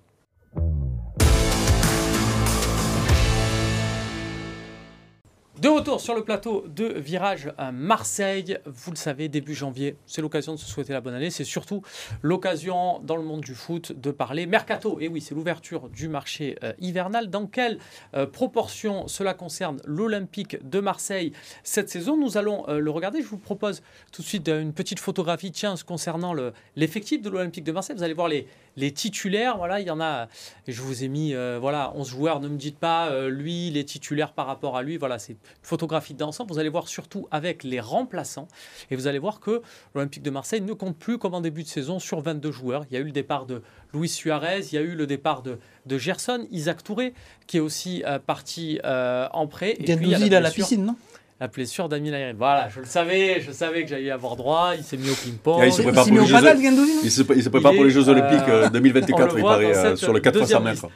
De 5.62 5.68
retour 5.68 6.00
sur 6.00 6.16
le 6.16 6.24
plateau 6.24 6.64
de 6.74 6.86
Virage 6.86 7.52
à 7.58 7.74
Marseille. 7.74 8.58
Vous 8.66 8.92
le 8.92 8.96
savez, 8.96 9.28
début 9.28 9.54
janvier, 9.54 9.98
c'est 10.06 10.22
l'occasion 10.22 10.54
de 10.54 10.58
se 10.58 10.66
souhaiter 10.66 10.94
la 10.94 11.02
bonne 11.02 11.14
année. 11.14 11.32
C'est 11.32 11.44
surtout 11.44 11.82
l'occasion 12.22 13.00
dans 13.00 13.18
le 13.18 13.24
monde 13.24 13.42
du 13.42 13.54
foot 13.54 13.92
de 13.92 14.12
parler 14.12 14.46
mercato. 14.46 15.00
Et 15.02 15.10
oui, 15.10 15.20
c'est 15.20 15.36
l'ouverture 15.36 15.90
du 15.90 16.08
marché 16.08 16.58
euh, 16.64 16.72
hivernal. 16.80 17.30
Dans 17.30 17.46
quelle 17.46 17.78
euh, 18.14 18.26
proportion 18.26 19.10
cela 19.10 19.34
concerne 19.34 19.82
l'Olympique 19.84 20.66
de 20.70 20.80
Marseille 20.80 21.34
cette 21.64 21.90
saison? 21.90 22.16
Nous 22.16 22.38
allons 22.38 22.64
euh, 22.70 22.80
le 22.80 22.90
regarder. 22.90 23.22
Je 23.22 23.28
vous 23.28 23.38
propose 23.38 23.82
tout 24.14 24.22
de 24.22 24.28
suite 24.28 24.48
une 24.48 24.72
petite 24.72 25.00
photographie 25.02 25.52
tiens, 25.52 25.76
concernant 25.86 26.34
le- 26.34 26.54
l'effectif 26.78 27.22
de 27.22 27.30
l'Olympique 27.30 27.66
de 27.66 27.74
Marseille. 27.74 27.98
Vous 27.98 28.04
allez 28.04 28.14
voir 28.14 28.30
les, 28.30 28.48
les 28.76 28.92
titulaires. 28.92 29.58
Voilà, 29.58 29.80
il 29.80 29.88
y 29.88 29.92
en 29.92 30.00
a. 30.02 30.28
Je 30.68 30.82
vous 30.82 31.04
ai 31.04 31.08
mis 31.08 31.34
euh, 31.34 31.58
voilà 31.60 31.92
11 31.96 32.08
joueurs. 32.10 32.40
Ne 32.40 32.48
me 32.48 32.58
dites 32.58 32.78
pas 32.78 33.10
euh, 33.10 33.30
lui, 33.30 33.70
les 33.72 33.84
titulaires 33.86 34.34
par 34.34 34.46
rapport 34.48 34.78
à 34.78 34.84
lui. 34.84 34.98
Voilà, 34.98 35.20
c'est 35.20 35.34
une 35.34 35.40
photographie 35.62 36.14
d'ensemble. 36.14 36.52
Vous 36.52 36.60
allez 36.60 36.70
voir 36.70 36.88
surtout 36.88 37.28
avec 37.32 37.64
les 37.64 37.80
remplaçants. 37.80 38.48
Et 38.92 38.96
vous 38.96 39.08
allez 39.08 39.20
voir 39.20 39.40
que 39.40 39.62
l'Olympique 39.96 40.24
de 40.24 40.30
Marseille 40.30 40.62
ne 40.62 40.74
compte 40.74 40.98
plus 40.98 41.18
comme 41.18 41.34
en 41.34 41.42
début 41.42 41.64
de 41.64 41.68
saison 41.68 42.00
sur 42.00 42.22
22 42.22 42.52
joueurs. 42.52 42.86
Il 42.90 42.94
y 42.94 42.98
a 42.98 43.00
eu 43.00 43.06
le 43.06 43.12
départ 43.12 43.46
de 43.46 43.62
Luis 43.94 44.10
Suarez, 44.10 44.62
il 44.72 44.76
y 44.76 44.78
a 44.78 44.82
eu 44.82 44.96
le 44.96 45.08
départ 45.08 45.42
de, 45.42 45.58
de 45.86 45.98
Gerson, 45.98 46.46
Isaac 46.52 46.84
Touré, 46.84 47.14
qui 47.48 47.58
est 47.58 47.62
aussi 47.62 48.04
euh, 48.06 48.20
parti 48.20 48.80
en 48.84 49.48
prêt. 49.48 49.72
Et 49.80 49.96
puis, 49.96 50.06
il 50.06 50.12
y 50.12 50.16
a 50.16 50.20
la 50.40 50.40
blessure- 50.50 50.66
piscine, 50.66 50.86
non? 50.86 50.96
La 51.40 51.48
blessure 51.48 51.88
d'Amine 51.88 52.14
Ayred. 52.14 52.36
Voilà, 52.38 52.68
je 52.68 52.82
le 52.82 52.86
savais, 52.86 53.40
je 53.40 53.52
savais 53.54 53.84
que 53.84 53.90
j'allais 53.90 54.12
avoir 54.12 54.36
droit. 54.36 54.72
Il 54.76 54.84
s'est 54.84 54.98
mis 54.98 55.10
au 55.10 55.14
ping-pong. 55.16 55.60
Ah, 55.62 55.68
il 55.68 55.72
se 55.72 55.82
prépare 55.82 56.04
s'est 56.04 56.12
pour 56.12 56.20
mis 56.20 56.26
les 56.28 56.34
au 56.34 56.38
Jeux- 56.38 56.46
paddle, 56.46 56.62
Gendouzi, 56.64 56.96
non 56.96 57.02
Il 57.04 57.12
se, 57.12 57.22
il 57.34 57.44
se 57.44 57.50
prépare 57.50 57.72
Il 57.72 57.76
pour 57.78 57.84
les 57.86 57.90
est, 57.92 57.94
Jeux 57.94 58.10
Olympiques 58.10 58.50
euh, 58.50 58.64
euh, 58.64 58.68
on 58.68 58.72
2024, 58.72 59.34
le 59.36 59.40
il 59.40 59.44
paraît, 59.44 59.78
euh, 59.78 59.96
sur 59.96 60.12
le 60.12 60.20
400 60.20 60.40
deuxième 60.42 60.64
mètres. 60.64 60.88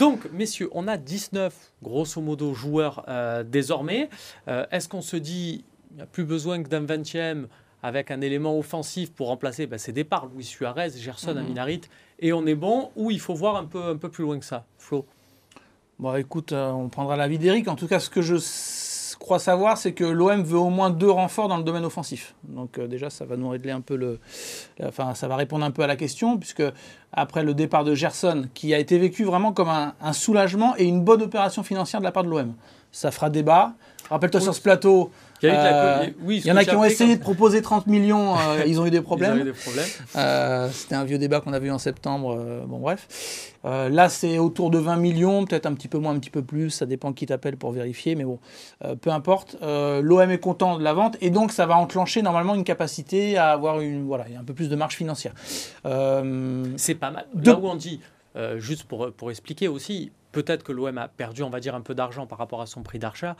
Donc, 0.00 0.28
messieurs, 0.32 0.68
on 0.72 0.88
a 0.88 0.96
19, 0.96 1.54
grosso 1.84 2.20
modo, 2.20 2.52
joueurs 2.52 3.04
euh, 3.08 3.44
désormais. 3.44 4.08
Euh, 4.48 4.66
Est-ce 4.72 4.88
qu'on 4.88 5.02
se 5.02 5.16
dit 5.16 5.64
il 5.92 5.96
n'y 5.96 6.02
a 6.02 6.06
plus 6.06 6.24
besoin 6.24 6.60
que 6.62 6.68
d'un 6.68 6.84
20e 6.84 7.46
avec 7.84 8.10
un 8.10 8.20
élément 8.22 8.58
offensif 8.58 9.12
pour 9.12 9.28
remplacer? 9.28 9.66
Ben, 9.68 9.78
ces 9.78 9.92
départs, 9.92 10.26
Luis 10.34 10.44
Suarez, 10.44 10.90
Gerson, 10.98 11.32
Mhm. 11.34 11.38
Aminarit, 11.38 11.80
et 12.18 12.32
on 12.32 12.44
est 12.46 12.54
bon, 12.56 12.90
ou 12.96 13.12
il 13.12 13.20
faut 13.20 13.34
voir 13.34 13.54
un 13.56 13.66
peu, 13.66 13.82
un 13.84 13.96
peu 13.96 14.08
plus 14.08 14.22
loin 14.24 14.36
que 14.40 14.44
ça? 14.44 14.64
Flo? 14.78 15.06
Bon, 16.00 16.16
écoute, 16.16 16.50
euh, 16.52 16.70
on 16.70 16.88
prendra 16.88 17.16
l'avis 17.16 17.38
d'Eric. 17.38 17.68
En 17.68 17.76
tout 17.76 17.86
cas, 17.86 18.00
ce 18.00 18.10
que 18.10 18.22
je 18.22 18.34
s- 18.36 18.81
crois 19.32 19.38
savoir, 19.38 19.78
c'est 19.78 19.92
que 19.92 20.04
l'OM 20.04 20.42
veut 20.42 20.58
au 20.58 20.68
moins 20.68 20.90
deux 20.90 21.10
renforts 21.10 21.48
dans 21.48 21.56
le 21.56 21.62
domaine 21.62 21.86
offensif. 21.86 22.34
Donc 22.44 22.76
euh, 22.78 22.86
déjà, 22.86 23.08
ça 23.08 23.24
va 23.24 23.36
nous 23.38 23.48
régler 23.48 23.70
un 23.70 23.80
peu 23.80 23.96
le... 23.96 24.18
Enfin, 24.84 25.14
ça 25.14 25.26
va 25.26 25.36
répondre 25.36 25.64
un 25.64 25.70
peu 25.70 25.82
à 25.82 25.86
la 25.86 25.96
question, 25.96 26.36
puisque 26.36 26.62
après 27.14 27.42
le 27.42 27.54
départ 27.54 27.82
de 27.84 27.94
Gerson, 27.94 28.48
qui 28.52 28.74
a 28.74 28.78
été 28.78 28.98
vécu 28.98 29.24
vraiment 29.24 29.52
comme 29.54 29.70
un, 29.70 29.94
un 30.02 30.12
soulagement 30.12 30.74
et 30.76 30.84
une 30.84 31.00
bonne 31.02 31.22
opération 31.22 31.62
financière 31.62 32.00
de 32.00 32.04
la 32.04 32.12
part 32.12 32.24
de 32.24 32.28
l'OM. 32.28 32.52
Ça 32.90 33.10
fera 33.10 33.30
débat. 33.30 33.72
Rappelle-toi 34.10 34.40
Oui. 34.40 34.44
sur 34.44 34.54
ce 34.54 34.60
plateau, 34.60 35.10
Il 35.42 35.48
y 35.48 35.50
a 35.50 35.54
eu 35.54 35.58
de 35.58 35.62
la- 35.62 36.00
Euh, 36.02 36.06
oui, 36.24 36.40
il 36.44 36.46
y 36.46 36.52
en 36.52 36.56
a 36.56 36.60
qui 36.64 36.70
ont 36.76 36.84
essayé 36.84 37.16
de 37.16 37.20
proposer 37.22 37.62
30 37.62 37.86
millions, 37.86 38.34
euh, 38.36 38.62
ils 38.66 38.80
ont 38.80 38.86
eu 38.86 38.90
des 38.90 39.00
problèmes. 39.00 39.32
Euh, 40.16 40.68
C'était 40.72 40.94
un 40.94 41.04
vieux 41.04 41.18
débat 41.18 41.40
qu'on 41.40 41.52
avait 41.52 41.66
eu 41.68 41.70
en 41.72 41.78
septembre. 41.78 42.36
euh, 42.38 42.64
bon, 42.66 42.78
bref. 42.78 43.52
Euh, 43.64 43.88
là, 43.88 44.08
c'est 44.08 44.38
autour 44.38 44.70
de 44.70 44.78
20 44.78 44.96
millions, 44.96 45.44
peut-être 45.44 45.66
un 45.66 45.74
petit 45.74 45.88
peu 45.88 45.98
moins, 45.98 46.12
un 46.14 46.18
petit 46.18 46.30
peu 46.30 46.42
plus. 46.42 46.70
Ça 46.70 46.86
dépend 46.86 47.12
qui 47.12 47.26
t'appelle 47.26 47.56
pour 47.56 47.70
vérifier, 47.72 48.14
mais 48.16 48.24
bon, 48.24 48.38
euh, 48.84 48.94
peu 48.96 49.10
importe. 49.10 49.56
Euh, 49.62 50.00
L'OM 50.02 50.30
est 50.30 50.38
content 50.38 50.78
de 50.78 50.82
la 50.84 50.92
vente 50.94 51.16
et 51.20 51.30
donc 51.30 51.52
ça 51.52 51.66
va 51.66 51.76
enclencher 51.76 52.22
normalement 52.22 52.54
une 52.54 52.64
capacité 52.64 53.36
à 53.36 53.50
avoir 53.50 53.80
une, 53.80 54.04
voilà, 54.04 54.24
un 54.38 54.44
peu 54.44 54.54
plus 54.54 54.68
de 54.68 54.76
marge 54.76 54.94
financière. 54.96 55.32
Euh, 55.86 56.64
C'est 56.76 56.94
pas 56.94 57.10
mal. 57.10 57.26
De- 57.34 57.50
Là 57.50 57.58
où 57.58 57.66
on 57.66 57.74
dit, 57.76 58.00
euh, 58.36 58.58
juste 58.58 58.84
pour, 58.84 59.12
pour 59.12 59.30
expliquer 59.30 59.68
aussi, 59.68 60.10
peut-être 60.32 60.62
que 60.64 60.72
l'OM 60.72 60.96
a 60.98 61.08
perdu, 61.08 61.42
on 61.42 61.50
va 61.50 61.60
dire, 61.60 61.74
un 61.74 61.80
peu 61.82 61.94
d'argent 61.94 62.26
par 62.26 62.38
rapport 62.38 62.62
à 62.62 62.66
son 62.66 62.82
prix 62.82 62.98
d'achat. 62.98 63.36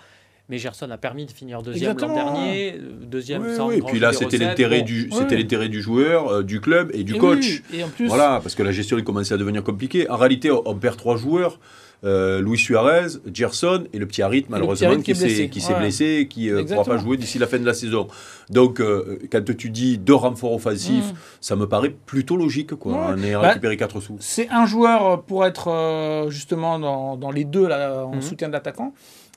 Mais 0.52 0.58
Gerson 0.58 0.90
a 0.90 0.98
permis 0.98 1.24
de 1.24 1.32
finir 1.32 1.62
deuxième 1.62 1.96
l'an 1.98 2.14
dernier, 2.14 2.74
euh, 2.74 2.92
deuxième 3.06 3.42
Oui, 3.42 3.56
sans 3.56 3.68
oui, 3.68 3.76
et 3.78 3.80
puis 3.82 3.98
là, 3.98 4.12
c'était 4.12 4.36
l'intérêt 4.36 4.80
Bon, 4.80 4.84
du, 4.84 5.68
du 5.70 5.80
joueur, 5.80 6.28
euh, 6.28 6.42
du 6.42 6.60
club 6.60 6.90
et 6.92 7.04
du 7.04 7.14
et 7.14 7.18
coach. 7.18 7.62
oui, 7.72 7.78
et 7.78 7.82
en 7.84 7.88
plus, 7.88 8.06
Voilà, 8.06 8.38
parce 8.42 8.54
que 8.54 8.62
la 8.62 8.70
gestion 8.70 8.98
il 8.98 9.02
commençait 9.04 9.32
à 9.32 9.38
devenir 9.38 9.64
compliquée. 9.64 10.10
En 10.10 10.16
réalité, 10.18 10.50
on 10.52 10.74
perd 10.76 10.98
trois 10.98 11.16
joueurs. 11.16 11.58
Euh, 12.04 12.42
Luis 12.42 12.58
Suarez, 12.58 13.06
Gerson 13.32 13.84
et 13.94 13.98
le 13.98 14.06
petit 14.06 14.20
Harit, 14.22 14.44
malheureusement, 14.50 14.88
Harit 14.88 14.98
qui 14.98 15.04
qui 15.04 15.10
est 15.12 15.14
s'est 15.14 15.26
blessé. 15.26 15.48
qui 15.48 15.60
Ouais. 15.70 16.20
et 16.22 16.28
qui 16.28 16.40
ne 16.46 16.50
pourra 16.50 16.60
Exactement. 16.62 16.96
pas 16.96 17.02
jouer 17.02 17.16
d'ici 17.16 17.38
la 17.38 17.46
fin 17.46 17.58
de 17.60 17.64
la 17.64 17.74
saison. 17.74 18.08
Donc, 18.50 18.80
euh, 18.80 19.20
quand 19.30 19.42
tu 19.56 19.70
dis 19.70 19.96
deux 19.98 20.14
renforts 20.16 20.52
offensifs, 20.52 21.12
Mm. 21.12 21.16
ça 21.40 21.54
me 21.56 21.66
paraît 21.66 21.94
plutôt 22.04 22.36
logique. 22.36 22.74
Quoi. 22.74 22.92
Ouais. 22.92 23.14
On 23.16 23.22
est 23.22 23.32
Bah, 23.32 23.40
récupéré 23.40 23.76
4 23.78 24.00
sous. 24.00 24.16
c'est 24.18 24.48
un 24.50 24.66
joueur 24.66 25.22
pour 25.22 25.46
être 25.46 25.68
euh, 25.68 26.28
justement 26.28 26.78
dans, 26.80 27.16
dans 27.16 27.30
les 27.30 27.44
deux 27.44 27.68
là, 27.68 28.04
en 28.04 28.16
Mhm. 28.16 28.20
soutien 28.22 28.48
de 28.48 28.52
l'attaquant. 28.52 28.92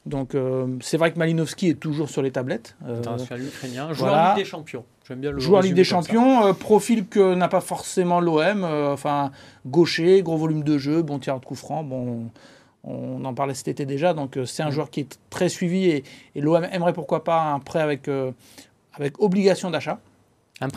Donc 0.05 0.35
euh, 0.35 0.67
c'est 0.81 0.97
vrai 0.97 1.11
que 1.11 1.17
Malinowski 1.17 1.69
est 1.69 1.79
toujours 1.79 2.09
sur 2.09 2.21
les 2.21 2.31
tablettes. 2.31 2.75
Euh, 2.85 2.97
International 2.99 3.43
ukrainien, 3.45 3.93
joueur 3.93 4.09
voilà. 4.09 4.29
Ligue 4.35 4.43
des 4.43 4.49
Champions. 4.49 4.85
J'aime 5.07 5.19
bien 5.19 5.31
le 5.31 5.39
Joueur 5.39 5.61
Ligue 5.61 5.73
des. 5.73 5.83
Champions, 5.83 6.45
euh, 6.45 6.53
profil 6.53 7.07
que 7.07 7.33
n'a 7.35 7.47
pas 7.47 7.61
forcément 7.61 8.19
l'OM, 8.19 8.63
euh, 8.63 8.93
enfin 8.93 9.31
gaucher, 9.65 10.21
gros 10.21 10.37
volume 10.37 10.63
de 10.63 10.77
jeu, 10.77 11.01
bon 11.01 11.19
tir 11.19 11.39
de 11.39 11.45
coup 11.45 11.55
franc, 11.55 11.83
bon 11.83 12.29
on 12.83 13.25
en 13.25 13.33
parlait 13.33 13.55
cet 13.55 13.67
été 13.67 13.85
déjà, 13.87 14.13
donc 14.13 14.37
euh, 14.37 14.45
c'est 14.45 14.61
un 14.61 14.67
Mm. 14.67 14.71
joueur 14.71 14.89
qui 14.91 14.99
est 14.99 15.17
très 15.31 15.49
suivi 15.49 15.85
et, 15.89 16.03
et 16.35 16.41
l'OM 16.41 16.63
aimerait 16.71 16.93
pourquoi 16.93 17.23
pas 17.23 17.41
un 17.41 17.59
prêt 17.59 17.81
avec, 17.81 18.07
euh, 18.07 18.31
avec 18.93 19.19
obligation 19.19 19.71
d'achat. 19.71 19.99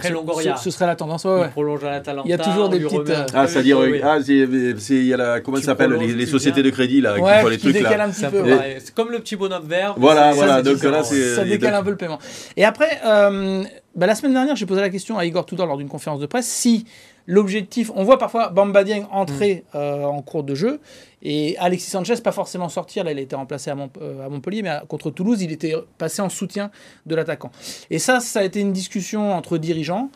Ce- 0.03 0.13
Longoria. 0.13 0.57
Ce, 0.57 0.65
ce 0.65 0.71
serait 0.71 0.87
la 0.87 0.97
tendance, 0.97 1.25
ouais, 1.25 1.31
Il 1.37 1.41
ouais. 1.43 1.49
prolonge 1.51 1.85
à 1.85 1.91
l'Atalanta. 1.91 2.23
Il 2.27 2.31
y 2.31 2.35
a 2.35 2.39
toujours 2.39 2.69
des 2.69 2.81
petites, 2.81 3.11
euh, 3.11 3.27
Ah, 3.33 3.47
c'est-à-dire, 3.47 3.79
oui. 3.79 4.01
ah, 4.03 4.19
il 4.27 5.05
y 5.07 5.15
a 5.15 5.17
la, 5.17 5.41
comment 5.41 5.59
ça 5.59 5.63
s'appelle, 5.63 5.93
les, 5.93 6.27
sociétés 6.27 6.63
de 6.65 6.71
crédit 6.71 7.01
là, 7.01 7.15
qui 7.15 7.21
Ouais, 7.21 7.41
font 7.41 7.47
les 7.49 7.57
qui 7.59 7.63
trucs 7.63 7.75
décalent 7.77 7.99
là. 7.99 8.05
un 8.07 8.11
petit 8.11 8.27
un 8.27 8.31
peu. 8.31 8.45
C'est 8.81 8.93
comme 8.95 9.11
le 9.13 9.21
petit 9.21 9.37
bonhomme 9.37 9.67
vert. 9.67 9.95
Voilà, 9.97 10.33
voilà, 10.33 10.63
donc 10.63 10.83
là, 10.83 11.05
c'est- 11.05 11.37
Ça 11.37 11.45
décale 11.45 11.75
un 11.75 11.83
peu 11.85 11.91
le 11.91 11.97
paiement. 11.97 12.19
Et 12.57 12.65
après, 12.65 13.01
euh, 13.07 13.63
bah, 13.95 14.07
la 14.07 14.15
semaine 14.17 14.33
dernière, 14.33 14.57
j'ai 14.57 14.67
posé 14.67 14.81
la 14.81 14.91
question 14.91 15.17
à 15.17 15.25
Igor 15.25 15.47
Tudor 15.47 15.67
lors 15.67 15.77
d'une 15.77 15.89
conférence 15.89 16.21
de 16.21 16.27
presse 16.27 16.47
si 16.47 16.85
l'objectif, 17.27 17.91
on 17.95 18.05
voit 18.05 18.19
parfois 18.19 18.49
Bamba 18.49 18.83
Dieng 18.85 19.07
entrer 19.13 19.65
Mm. 19.75 19.77
euh, 19.77 20.05
en 20.05 20.23
cours 20.23 20.43
de 20.45 20.55
jeu 20.55 20.81
et 21.23 21.57
Alexis 21.59 21.91
Sanchez 21.91 22.17
pas 22.23 22.33
forcément 22.33 22.69
sortir. 22.69 23.05
Là, 23.05 23.13
il 23.13 23.19
a 23.19 23.21
été 23.21 23.35
remplacé 23.35 23.71
à, 23.71 23.77
euh, 24.01 24.29
Montpellier, 24.29 24.63
mais 24.63 24.77
contre 24.89 25.11
Toulouse, 25.11 25.43
il 25.43 25.53
était 25.53 25.75
passé 25.99 26.23
en 26.23 26.29
soutien 26.29 26.71
de 27.07 27.15
l'attaquant. 27.15 27.51
Et 27.91 27.99
ça, 27.99 28.21
ça 28.21 28.41
a 28.41 28.45
été 28.45 28.61
une 28.61 28.73
discussion 28.73 29.33
entre 29.33 29.59
dirigeants. 29.59 30.11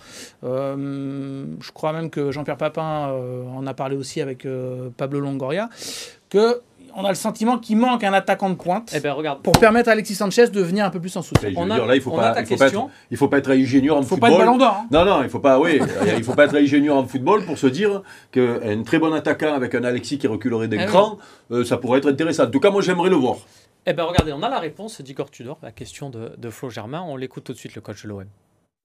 Euh, 0.44 1.44
je 1.60 1.72
crois 1.72 1.92
même 1.92 2.10
que 2.10 2.30
Jean-Pierre 2.30 2.56
Papin 2.56 3.10
euh, 3.10 3.44
en 3.48 3.66
a 3.66 3.74
parlé 3.74 3.96
aussi 3.96 4.20
avec 4.20 4.46
Pablo 4.96 5.20
Longoria, 5.20 5.68
que 6.28 6.62
on 6.94 7.04
a 7.04 7.08
le 7.08 7.14
sentiment 7.14 7.58
qu'il 7.58 7.76
manque 7.76 8.04
un 8.04 8.12
attaquant 8.12 8.50
de 8.50 8.54
pointe 8.54 8.92
Eh 8.94 9.00
ben 9.00 9.12
regarde, 9.12 9.40
pour 9.42 9.52
permettre 9.52 9.88
à 9.88 9.92
Alexis 9.92 10.14
Sanchez 10.14 10.48
de 10.48 10.60
venir 10.60 10.84
un 10.84 10.90
peu 10.90 11.00
plus 11.00 11.16
en 11.16 11.22
soutien. 11.22 11.50
Je 11.50 11.56
On 11.56 11.64
veux 11.64 11.70
a- 11.72 11.74
dire, 11.74 11.86
là, 11.86 11.94
il 11.96 12.00
faut 12.02 12.12
on 12.12 12.16
pas, 12.16 12.28
a 12.30 12.34
ta 12.34 12.40
il 12.42 12.46
faut 12.46 12.56
pas 12.56 12.68
être, 12.68 12.88
il 13.10 13.16
faut 13.16 13.28
pas 13.28 13.38
être 13.38 13.50
ingénieur 13.50 13.96
en 13.96 14.00
Il 14.00 14.04
faut 14.06 14.16
football. 14.16 14.30
pas 14.30 14.34
être 14.36 14.38
ballon 14.44 14.58
d'or. 14.58 14.76
hein. 14.82 14.86
Non, 14.90 15.04
non, 15.04 15.22
il 15.22 15.28
faut 15.30 15.40
pas, 15.40 15.58
oui, 15.58 15.80
il 16.16 16.24
faut 16.24 16.34
pas 16.34 16.44
être 16.44 16.56
ingénieur 16.56 16.96
en 16.96 17.06
football 17.06 17.44
pour 17.44 17.56
se 17.58 17.66
dire 17.66 18.02
qu'un 18.30 18.82
très 18.84 18.98
bon 18.98 19.12
attaquant 19.12 19.54
avec 19.54 19.74
un 19.74 19.84
Alexis 19.84 20.18
qui 20.18 20.26
reculerait 20.26 20.68
d'un 20.68 20.78
oui. 20.78 20.86
cran, 20.86 21.18
euh, 21.50 21.64
ça 21.64 21.76
pourrait 21.78 21.98
être 21.98 22.08
intéressant. 22.10 22.44
En 22.44 22.50
tout 22.50 22.60
cas, 22.60 22.70
moi, 22.70 22.82
j'aimerais 22.82 23.10
le 23.10 23.16
voir. 23.16 23.36
eh 23.86 23.92
ben 23.94 24.04
regardez, 24.04 24.32
on 24.32 24.42
a 24.42 24.48
la 24.48 24.58
réponse 24.60 25.00
d'Igor 25.00 25.30
Tudor, 25.30 25.58
la 25.62 25.72
question 25.72 26.10
de, 26.10 26.32
de 26.36 26.50
Flo 26.50 26.70
Germain. 26.70 27.02
On 27.06 27.16
l'écoute 27.16 27.44
tout 27.44 27.52
de 27.52 27.58
suite, 27.58 27.74
le 27.74 27.80
coach 27.80 28.02
de 28.04 28.08
l'OM. 28.08 28.26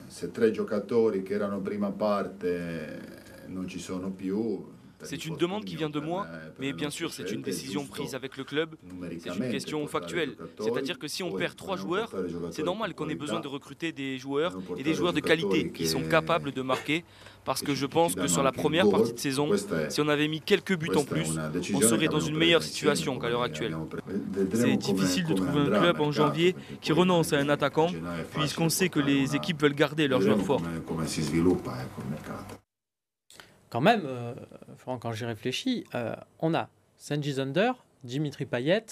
Se 0.10 0.28
tre 0.32 0.52
giocatori 0.52 1.22
che 1.24 1.34
erano 1.34 1.60
prima 1.60 1.90
parte 1.92 3.00
non 3.50 3.68
ci 3.68 3.80
sono 3.80 4.10
più. 4.10 4.66
C'est 5.04 5.25
une 5.25 5.38
demande 5.38 5.63
qui 5.66 5.75
vient 5.75 5.89
de 5.89 6.00
moi, 6.00 6.24
per- 6.25 6.51
mais 6.60 6.74
bien 6.74 6.89
sûr, 6.89 7.13
c'est 7.13 7.32
une 7.32 7.42
è 7.42 7.44
décision 7.44 7.86
prise 7.86 8.16
avec 8.16 8.36
le 8.38 8.44
club. 8.44 8.75
C'est 9.20 9.30
une 9.36 9.50
question 9.51 9.86
factuelle. 9.88 10.36
C'est-à-dire 10.60 10.98
que 10.98 11.08
si 11.08 11.22
on 11.24 11.32
perd 11.32 11.56
trois 11.56 11.77
joueurs, 11.77 12.12
c'est 12.51 12.63
normal 12.63 12.94
qu'on 12.96 13.08
ait 13.10 13.16
besoin 13.16 13.39
de 13.39 13.48
recruter 13.48 13.92
des 13.92 14.18
joueurs 14.18 14.58
et 14.77 14.84
des 14.84 14.94
joueurs 14.94 15.13
de 15.13 15.20
qualité 15.20 15.70
qui 15.72 15.88
sont 15.88 16.01
capables 16.10 16.51
de 16.51 16.62
marquer. 16.62 17.04
Parce 17.46 17.62
que 17.62 17.74
je 17.75 17.86
pense 17.86 18.13
que 18.16 18.27
sur 18.27 18.44
la 18.44 18.51
première 18.51 18.89
partie 18.89 19.13
de 19.13 19.20
saison, 19.20 19.48
si 19.89 20.01
on 20.01 20.10
avait 20.10 20.27
mis 20.27 20.42
quelques 20.42 20.75
buts 20.77 20.89
en 20.96 21.06
plus, 21.06 21.30
on 21.74 21.80
serait 21.82 22.08
dans 22.10 22.20
une 22.20 22.36
meilleure 22.38 22.63
situation 22.63 23.18
qu'à 23.20 23.30
l'heure 23.30 23.44
actuelle. 23.44 23.75
C'est 24.54 24.75
difficile 24.77 25.25
de 25.25 25.34
trouver 25.34 25.62
un 25.62 25.80
club 25.80 26.01
en 26.01 26.12
janvier 26.12 26.56
qui 26.82 26.92
renonce 26.92 27.32
à 27.34 27.38
un 27.38 27.48
attaquant, 27.50 27.88
puisqu'on 28.36 28.70
sait 28.70 28.89
que 28.89 29.00
les 29.00 29.36
équipes 29.36 29.62
veulent 29.62 29.75
garder 29.75 30.08
leurs 30.10 30.22
joueurs 30.22 30.42
forts. 30.42 30.62
come- 30.62 30.82
come 30.98 31.08
si 31.08 31.22
sviluppa 31.24 31.72
ecco, 31.84 32.01
il 32.04 32.10
mercato. 32.10 32.56
Quand 33.69 33.81
même, 33.81 34.01
euh, 34.05 34.33
quand 34.86 35.12
j'y 35.12 35.25
réfléchis, 35.25 35.83
euh, 35.95 36.15
on 36.39 36.53
a 36.53 36.69
Sanji 36.97 37.33
Zunder, 37.33 37.71
Dimitri 38.03 38.45
Payet 38.45 38.86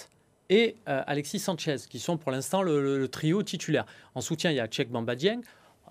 et 0.50 0.76
euh, 0.90 1.02
Alexis 1.08 1.40
Sanchez, 1.40 1.78
qui 1.90 2.00
sont 2.00 2.18
pour 2.18 2.32
l'instant 2.32 2.62
le, 2.62 2.82
le- 2.82 3.00
le 3.00 3.08
trio 3.08 3.42
titulaire. 3.44 3.86
En 4.16 4.22
soutien, 4.22 4.52
il 4.52 4.58
y 4.58 4.60
a 4.60 4.68
Tchèque 4.68 4.92
Bamba 4.92 5.16
Dieng. 5.16 5.42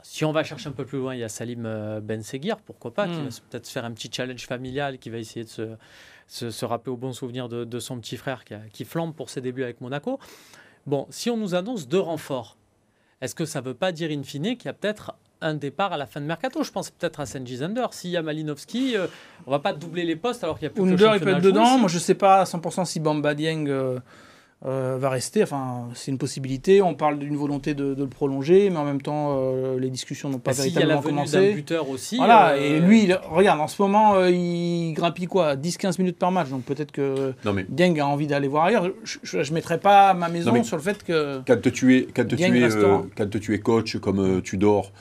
Si 0.02 0.24
on 0.26 0.32
va 0.32 0.44
chercher 0.44 0.68
un 0.68 0.72
peu 0.72 0.84
plus 0.84 0.98
loin, 0.98 1.14
il 1.14 1.20
y 1.20 1.24
a 1.24 1.30
Salim 1.30 1.62
Ben 2.02 2.22
Seguir, 2.22 2.58
pourquoi 2.58 2.92
pas, 2.92 3.06
qui 3.08 3.14
Mm. 3.14 3.28
va 3.28 3.30
peut-être 3.50 3.64
se 3.66 3.72
faire 3.72 3.86
un 3.86 3.92
petit 3.92 4.10
challenge 4.12 4.46
familial, 4.46 4.98
qui 4.98 5.08
va 5.08 5.16
essayer 5.16 5.44
de 5.44 5.48
se, 5.50 5.76
se, 6.26 6.50
se 6.50 6.64
rappeler 6.66 6.92
au 6.92 6.96
bon 6.98 7.12
souvenir 7.14 7.48
de, 7.48 7.64
de 7.64 7.78
son 7.78 7.98
petit 8.00 8.18
frère 8.18 8.44
qui, 8.44 8.52
a- 8.52 8.60
qui 8.70 8.84
flambe 8.84 9.14
pour 9.14 9.30
ses 9.30 9.40
débuts 9.40 9.62
avec 9.62 9.80
Monaco. 9.80 10.18
Bon, 10.86 11.06
si 11.08 11.30
on 11.30 11.38
nous 11.38 11.54
annonce 11.54 11.88
deux 11.88 12.00
renforts, 12.00 12.58
est-ce 13.22 13.34
que 13.34 13.46
ça 13.46 13.62
ne 13.62 13.66
veut 13.66 13.74
pas 13.74 13.92
dire 13.92 14.10
in 14.10 14.22
fine 14.22 14.58
qu'il 14.58 14.66
y 14.66 14.68
a 14.68 14.74
peut-être 14.74 15.14
un 15.44 15.54
départ 15.54 15.92
à 15.92 15.96
la 15.96 16.06
fin 16.06 16.20
de 16.20 16.26
mercato 16.26 16.62
Je 16.62 16.70
pense 16.72 16.90
peut-être 16.90 17.20
à 17.20 17.26
Sanji 17.26 17.56
Zander. 17.58 17.86
S'il 17.92 18.10
y 18.10 18.16
a 18.16 18.22
Malinowski, 18.22 18.96
euh, 18.96 19.06
on 19.46 19.50
va 19.50 19.58
pas 19.60 19.72
doubler 19.72 20.04
les 20.04 20.16
postes 20.16 20.42
alors 20.42 20.58
qu'il 20.58 20.66
y 20.66 20.70
a 20.70 20.70
plus 20.70 20.82
que 20.82 20.88
Under, 20.88 21.14
il 21.16 21.20
peut 21.20 21.30
être 21.30 21.40
dedans. 21.42 21.78
Moi, 21.78 21.88
je 21.88 21.98
sais 21.98 22.14
pas 22.14 22.40
à 22.40 22.44
100% 22.44 22.84
si 22.84 22.98
Bamba 23.00 23.34
Dieng 23.34 23.66
euh, 23.68 23.98
euh, 24.66 24.96
va 24.98 25.10
rester. 25.10 25.42
Enfin, 25.42 25.88
c'est 25.92 26.10
une 26.10 26.16
possibilité. 26.16 26.80
On 26.80 26.94
parle 26.94 27.18
d'une 27.18 27.36
volonté 27.36 27.74
de, 27.74 27.92
de 27.92 28.02
le 28.02 28.08
prolonger, 28.08 28.70
mais 28.70 28.78
en 28.78 28.84
même 28.84 29.02
temps, 29.02 29.36
euh, 29.38 29.78
les 29.78 29.90
discussions 29.90 30.30
n'ont 30.30 30.38
pas 30.38 30.52
Bah, 30.52 30.62
S'il 30.62 30.72
y 30.72 30.76
a 30.78 30.80
la 30.80 30.86
véritablement 30.86 31.24
venue 31.24 31.30
d'un 31.32 31.38
commencé. 31.40 31.54
buteur 31.54 31.90
aussi. 31.90 32.16
Voilà, 32.16 32.52
euh, 32.52 32.56
et 32.76 32.80
lui, 32.80 33.04
il- 33.04 33.18
regarde, 33.30 33.60
en 33.60 33.68
ce 33.68 33.82
moment, 33.82 34.14
euh, 34.14 34.30
il 34.30 34.94
grappille 34.94 35.26
quoi 35.26 35.54
10-15 35.56 35.98
minutes 35.98 36.18
par 36.18 36.32
match. 36.32 36.48
Donc 36.48 36.62
peut-être 36.62 36.92
que 36.92 37.34
Non, 37.44 37.52
mais 37.52 37.66
Dieng 37.68 37.98
a 38.00 38.06
envie 38.06 38.26
d'aller 38.26 38.48
voir 38.48 38.64
ailleurs. 38.64 38.88
Je 39.22 39.36
ne 39.38 39.54
mettrai 39.54 39.78
pas 39.78 40.14
ma 40.14 40.28
maison 40.30 40.50
Non, 40.50 40.56
mais- 40.58 40.64
sur 40.64 40.76
le 40.78 40.82
fait 40.82 41.02
que. 41.04 41.42
quand 41.46 41.60
tu 41.70 41.98
es, 41.98 42.06
quand 42.14 42.26
tu 42.26 42.40
es, 42.42 42.50
euh, 42.76 42.98
quand 43.14 43.28
tu 43.38 43.52
es 43.54 43.58
coach 43.58 43.98
comme 43.98 44.20
euh, 44.20 44.40
Tudor, 44.40 44.92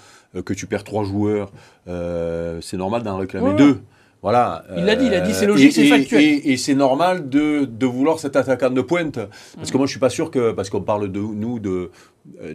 que 0.42 0.54
tu 0.54 0.66
perds 0.66 0.84
trois 0.84 1.04
joueurs, 1.04 1.52
euh, 1.88 2.60
c'est 2.62 2.78
normal 2.78 3.04
d'en 3.04 3.18
réclamer 3.18 3.50
Ouais, 3.50 3.56
deux. 3.56 3.82
Voilà. 4.22 4.64
Il 4.78 4.86
l'a 4.86 4.96
dit, 4.96 5.08
il 5.08 5.14
a 5.14 5.20
dit, 5.20 5.32
Euh, 5.32 5.34
c'est 5.34 5.46
logique, 5.46 5.74
c'est 5.74 5.86
factuel. 5.86 6.22
Et, 6.24 6.54
et 6.54 6.58
c'est 6.58 6.76
normal 6.76 7.28
de, 7.28 7.66
de 7.66 7.86
vouloir 7.86 8.20
cet 8.20 8.38
attaquant 8.38 8.70
de 8.70 8.80
pointe. 8.82 9.20
Parce 9.58 9.70
Mm. 9.70 9.72
que 9.74 9.78
moi, 9.78 9.86
je 9.86 9.92
suis 9.92 10.00
pas 10.00 10.10
sûr 10.10 10.32
que, 10.32 10.54
parce 10.54 10.70
qu'on 10.70 10.82
parle 10.82 11.12
de 11.12 11.20
nous, 11.20 11.60
de, 11.60 11.70
euh, 11.70 11.92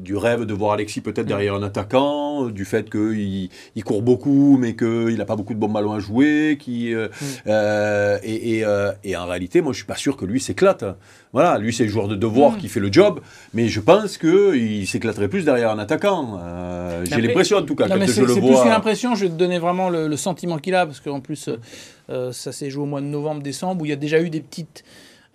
du 0.00 0.16
rêve 0.16 0.44
de 0.46 0.54
voir 0.54 0.72
Alexis 0.72 1.02
peut-être 1.02 1.26
Mm. 1.26 1.28
derrière 1.28 1.54
un 1.54 1.62
attaquant, 1.62 2.46
du 2.46 2.64
fait 2.64 2.88
qu'il 2.90 3.50
il 3.76 3.85
court 3.85 4.00
beaucoup, 4.02 4.57
mais 4.59 4.74
qu'il 4.74 5.14
n'a 5.16 5.24
pas 5.26 5.37
beaucoup 5.37 5.52
de 5.52 5.59
bons 5.59 5.68
ballons 5.68 5.92
à 5.92 5.98
jouer. 5.98 6.57
Qui, 6.59 6.94
euh, 6.94 7.09
Mm. 7.09 7.24
euh, 7.48 8.18
et, 8.22 8.57
et, 8.59 8.64
euh, 8.64 8.92
et 9.04 9.14
en 9.16 9.26
réalité, 9.26 9.61
moi, 9.61 9.72
je 9.72 9.78
suis 9.78 9.87
pas 9.87 9.96
sûr 9.96 10.16
que 10.16 10.24
lui 10.24 10.40
s'éclate. 10.40 10.85
Voilà, 11.35 11.59
lui, 11.59 11.74
c'est 11.74 11.85
le 11.85 11.90
joueur 11.90 12.09
de 12.09 12.16
devoir 12.16 12.52
Mm. 12.52 12.57
qui 12.59 12.68
fait 12.68 12.81
le 12.81 12.90
job, 12.90 13.20
mais 13.52 13.68
je 13.68 13.81
pense 13.81 14.16
qu'il 14.16 14.87
s'éclaterait 14.87 15.28
plus 15.28 15.44
derrière 15.44 15.70
un 15.70 15.78
attaquant. 15.78 16.38
Euh, 16.42 17.04
J'ai 17.04 17.20
l'impression, 17.20 17.59
en 17.59 17.62
tout 17.62 17.74
cas, 17.74 17.85
Non, 17.88 17.94
quand 17.94 18.00
mais 18.00 18.07
je 18.07 18.22
le 18.22 18.28
c'est 18.28 18.40
plus 18.40 18.50
vois. 18.50 18.62
qu'une 18.62 18.72
impression, 18.72 19.14
je 19.14 19.24
vais 19.26 19.31
te 19.31 19.37
donner 19.37 19.59
vraiment 19.59 19.90
le, 19.90 20.09
le 20.09 20.16
sentiment 20.16 20.57
qu'il 20.59 20.74
a, 20.74 20.87
parce 20.87 21.00
qu'en 21.00 21.20
plus, 21.20 21.48
euh, 21.48 21.57
euh, 22.09 22.33
ça 22.33 22.52
s'est 22.52 22.70
joué 22.70 22.85
au 22.85 22.87
mois 22.87 23.02
de 23.02 23.07
novembre, 23.07 23.42
décembre, 23.42 23.83
où 23.83 23.85
il 23.85 23.90
y 23.90 23.92
a 23.92 23.96
déjà 23.96 24.20
eu 24.22 24.31
des 24.31 24.40
petites 24.40 24.83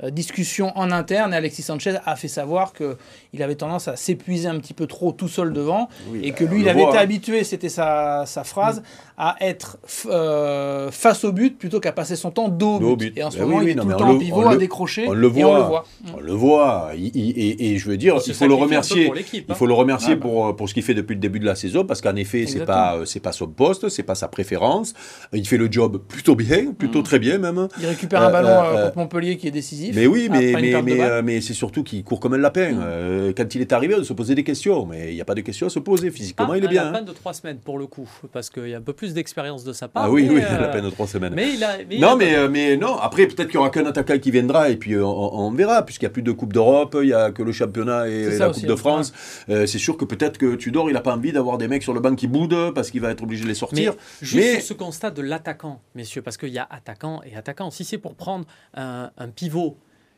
euh, 0.01 0.10
discussions 0.10 0.71
en 0.75 0.91
interne, 0.91 1.34
et 1.34 1.38
Alexis 1.38 1.62
Sanchez 1.62 1.97
a 2.06 2.15
fait 2.15 2.27
savoir 2.27 2.73
qu'il 2.73 3.43
avait 3.43 3.56
tendance 3.56 3.88
à 3.88 3.95
s'épuiser 3.95 4.47
un 4.47 4.58
petit 4.60 4.73
peu 4.73 4.88
trop 4.88 5.12
tout 5.12 5.27
seul 5.27 5.53
devant, 5.53 5.89
Oui, 6.10 6.21
et 6.23 6.32
bah, 6.32 6.38
que 6.38 6.43
lui, 6.45 6.62
il 6.62 6.69
avait 6.69 6.79
voit, 6.82 6.89
été 6.89 6.97
hein. 6.97 7.01
habitué, 7.01 7.43
c'était 7.43 7.69
sa, 7.69 8.23
sa 8.25 8.43
phrase, 8.43 8.82
à 9.17 9.36
être 9.41 9.77
euh, 10.10 10.89
face 10.89 11.23
au 11.23 11.32
but 11.32 11.58
plutôt 11.58 11.79
qu'à 11.79 11.91
passer 11.91 12.15
son 12.15 12.32
temps 12.32 12.49
dos 12.49 12.77
au 12.77 12.95
but. 12.95 13.12
but. 13.12 13.17
Et 13.17 13.23
en 13.23 13.29
ce 13.29 13.38
Ben 13.38 13.45
moment, 13.45 13.58
oui, 13.60 13.65
il 13.65 13.69
est 13.69 13.75
non, 13.75 13.84
tout 13.84 13.89
le 13.89 13.95
temps 13.97 14.10
en 14.10 14.17
pivot 14.17 14.47
à 14.47 14.56
décrocher, 14.58 15.06
on 15.08 15.13
le 15.13 15.27
et 15.38 15.43
on 15.45 15.56
le 15.56 15.62
voit. 15.62 15.86
On 16.15 16.19
le 16.19 16.34
voit. 16.34 16.89
Et, 16.97 17.73
et 17.73 17.77
je 17.77 17.88
veux 17.89 17.97
dire, 17.97 18.19
se 18.19 18.29
il 18.32 18.34
faut 18.34 18.47
le 18.47 18.56
remercier. 18.56 19.06
pour 19.06 19.15
Il 19.17 19.43
hein. 19.47 19.53
faut 19.53 19.67
le 19.67 19.73
remercier 19.73 20.13
Ah, 20.13 20.15
bah. 20.15 20.21
pour, 20.21 20.56
pour 20.56 20.69
ce 20.69 20.73
qu'il 20.73 20.82
fait 20.84 20.95
depuis 20.95 21.13
le 21.13 21.19
début 21.19 21.39
de 21.39 21.45
la 21.45 21.53
saison, 21.56 21.86
parce 21.86 22.01
qu'en 22.01 22.15
effet, 22.15 22.39
c'est 22.47 22.53
Exactement. 22.62 22.65
pas 22.65 22.95
euh, 22.97 23.06
c'est 23.06 23.19
pas 23.19 23.32
son 23.32 23.47
poste, 23.47 23.89
c'est 23.89 24.01
pas 24.03 24.15
sa 24.15 24.27
préférence. 24.27 24.93
Il 25.34 25.47
fait 25.47 25.58
le 25.58 25.71
job 25.71 26.01
plutôt 26.08 26.36
bien, 26.36 26.71
plutôt 26.73 27.01
Mm. 27.01 27.03
très 27.03 27.19
bien 27.19 27.38
même. 27.38 27.67
Il 27.79 27.86
récupère 27.86 28.21
Euh, 28.23 28.27
un 28.27 28.32
ballon 28.32 28.47
euh, 28.49 28.51
euh, 28.63 28.77
euh, 28.77 28.86
contre 28.86 28.97
Montpellier 28.97 29.38
qui 29.38 29.47
est 29.47 29.51
décisif. 29.51 29.83
Mais 29.93 30.08
oui, 30.08 30.30
mais, 30.32 30.54
mais, 30.82 31.02
euh, 31.02 31.22
mais 31.24 31.41
c'est 31.41 31.54
surtout 31.54 31.84
qu'il 31.84 32.04
court 32.04 32.19
comme 32.19 32.34
un 32.34 32.38
lapin. 32.38 32.72
Mm. 32.74 32.82
Euh, 32.84 33.34
quand 33.36 33.56
il 33.56 33.62
est 33.62 33.74
arrivé, 33.74 33.96
on 33.98 34.04
se 34.04 34.13
posait 34.13 34.36
des 34.36 34.43
questions, 34.43 34.86
mais 34.86 35.10
il 35.12 35.15
n'y 35.15 35.22
a 35.22 35.26
pas 35.26 35.36
de 35.36 35.41
questions 35.41 35.67
à 35.67 35.69
se 35.69 35.80
poser. 35.80 36.12
Physiquement, 36.12 36.48
Ah, 36.52 36.58
il 36.58 36.63
est 36.63 36.67
bien. 36.67 36.86
lapin 36.86 37.00
hein. 37.00 37.02
de 37.02 37.12
trois 37.12 37.34
semaines 37.34 37.58
pour 37.58 37.78
le 37.78 37.88
coup, 37.88 38.10
parce 38.32 38.50
qu'il 38.50 38.69
y 38.69 38.74
a 38.74 38.78
un 38.78 38.82
peu 38.82 38.93
plus 38.93 39.13
d'expérience 39.13 39.63
de 39.63 39.74
sa 39.74 39.88
part. 39.88 40.04
Ah 40.06 40.12
oui, 40.12 40.28
oui, 40.30 40.41
euh, 40.41 40.62
la 40.62 40.67
peine 40.69 40.84
de 40.86 40.89
trois 40.89 41.08
semaines. 41.08 41.34
Mais 41.36 41.54
il 41.54 41.63
a. 41.63 41.78
il 41.89 42.00
Non, 42.00 42.10
a- 42.12 42.15
mais, 42.15 42.36
euh, 42.36 42.50
mais 42.50 42.78
non, 42.78 42.96
après, 42.98 43.26
peut-être 43.28 43.48
qu'il 43.50 43.58
n'y 43.60 43.62
aura 43.62 43.69
qu'un 43.69 43.86
attaquant 43.86 44.17
qui 44.19 44.32
viendra 44.32 44.69
et 44.69 44.76
puis 44.78 44.96
on, 44.98 45.04
on 45.39 45.52
verra, 45.52 45.84
puisqu'il 45.86 46.06
n'y 46.06 46.12
a 46.12 46.13
plus 46.13 46.22
de 46.22 46.32
Coupe 46.32 46.54
d'Europe, 46.54 46.96
il 47.02 47.08
n'y 47.08 47.13
a 47.13 47.32
que 47.32 47.43
le 47.43 47.52
championnat 47.52 48.08
et, 48.08 48.38
la 48.38 48.50
aussi, 48.50 48.62
Coupe 48.62 48.69
de 48.69 48.74
hein. 48.74 48.78
France. 48.78 49.13
Euh, 49.50 49.65
c'est 49.65 49.80
sûr 49.80 49.98
que 49.98 50.06
peut-être 50.06 50.38
que 50.38 50.56
Tudor, 50.56 50.89
il 50.89 50.93
n'a 50.93 51.02
pas 51.02 51.15
envie 51.15 51.32
d'avoir 51.32 51.58
des 51.58 51.67
mecs 51.67 51.84
sur 51.84 51.93
le 51.93 52.00
banc 52.00 52.15
qui 52.15 52.28
boudent 52.28 52.74
parce 52.74 52.91
qu'il 52.91 53.02
va 53.02 53.10
être 53.12 53.24
obligé 53.24 53.41
de 53.43 53.48
les 53.48 53.54
Mais 53.54 53.58
sortir. 53.60 53.93
juste 54.22 54.36
Mais- 54.43 54.54
sur 54.60 54.62
ce 54.63 54.74
constat 54.74 55.12
de 55.12 55.22
l'attaquant, 55.22 55.82
messieurs, 55.96 56.22
parce 56.22 56.38
qu'il 56.38 56.50
y 56.50 56.60
a 56.60 56.67
attaquant 56.69 57.22
et 57.24 57.36
attaquant. 57.36 57.72
Si 57.72 57.84
c'est 57.84 57.98
pour 57.98 58.15
prendre 58.15 58.46
un, 58.76 59.12
un 59.17 59.28
pivot, 59.30 59.72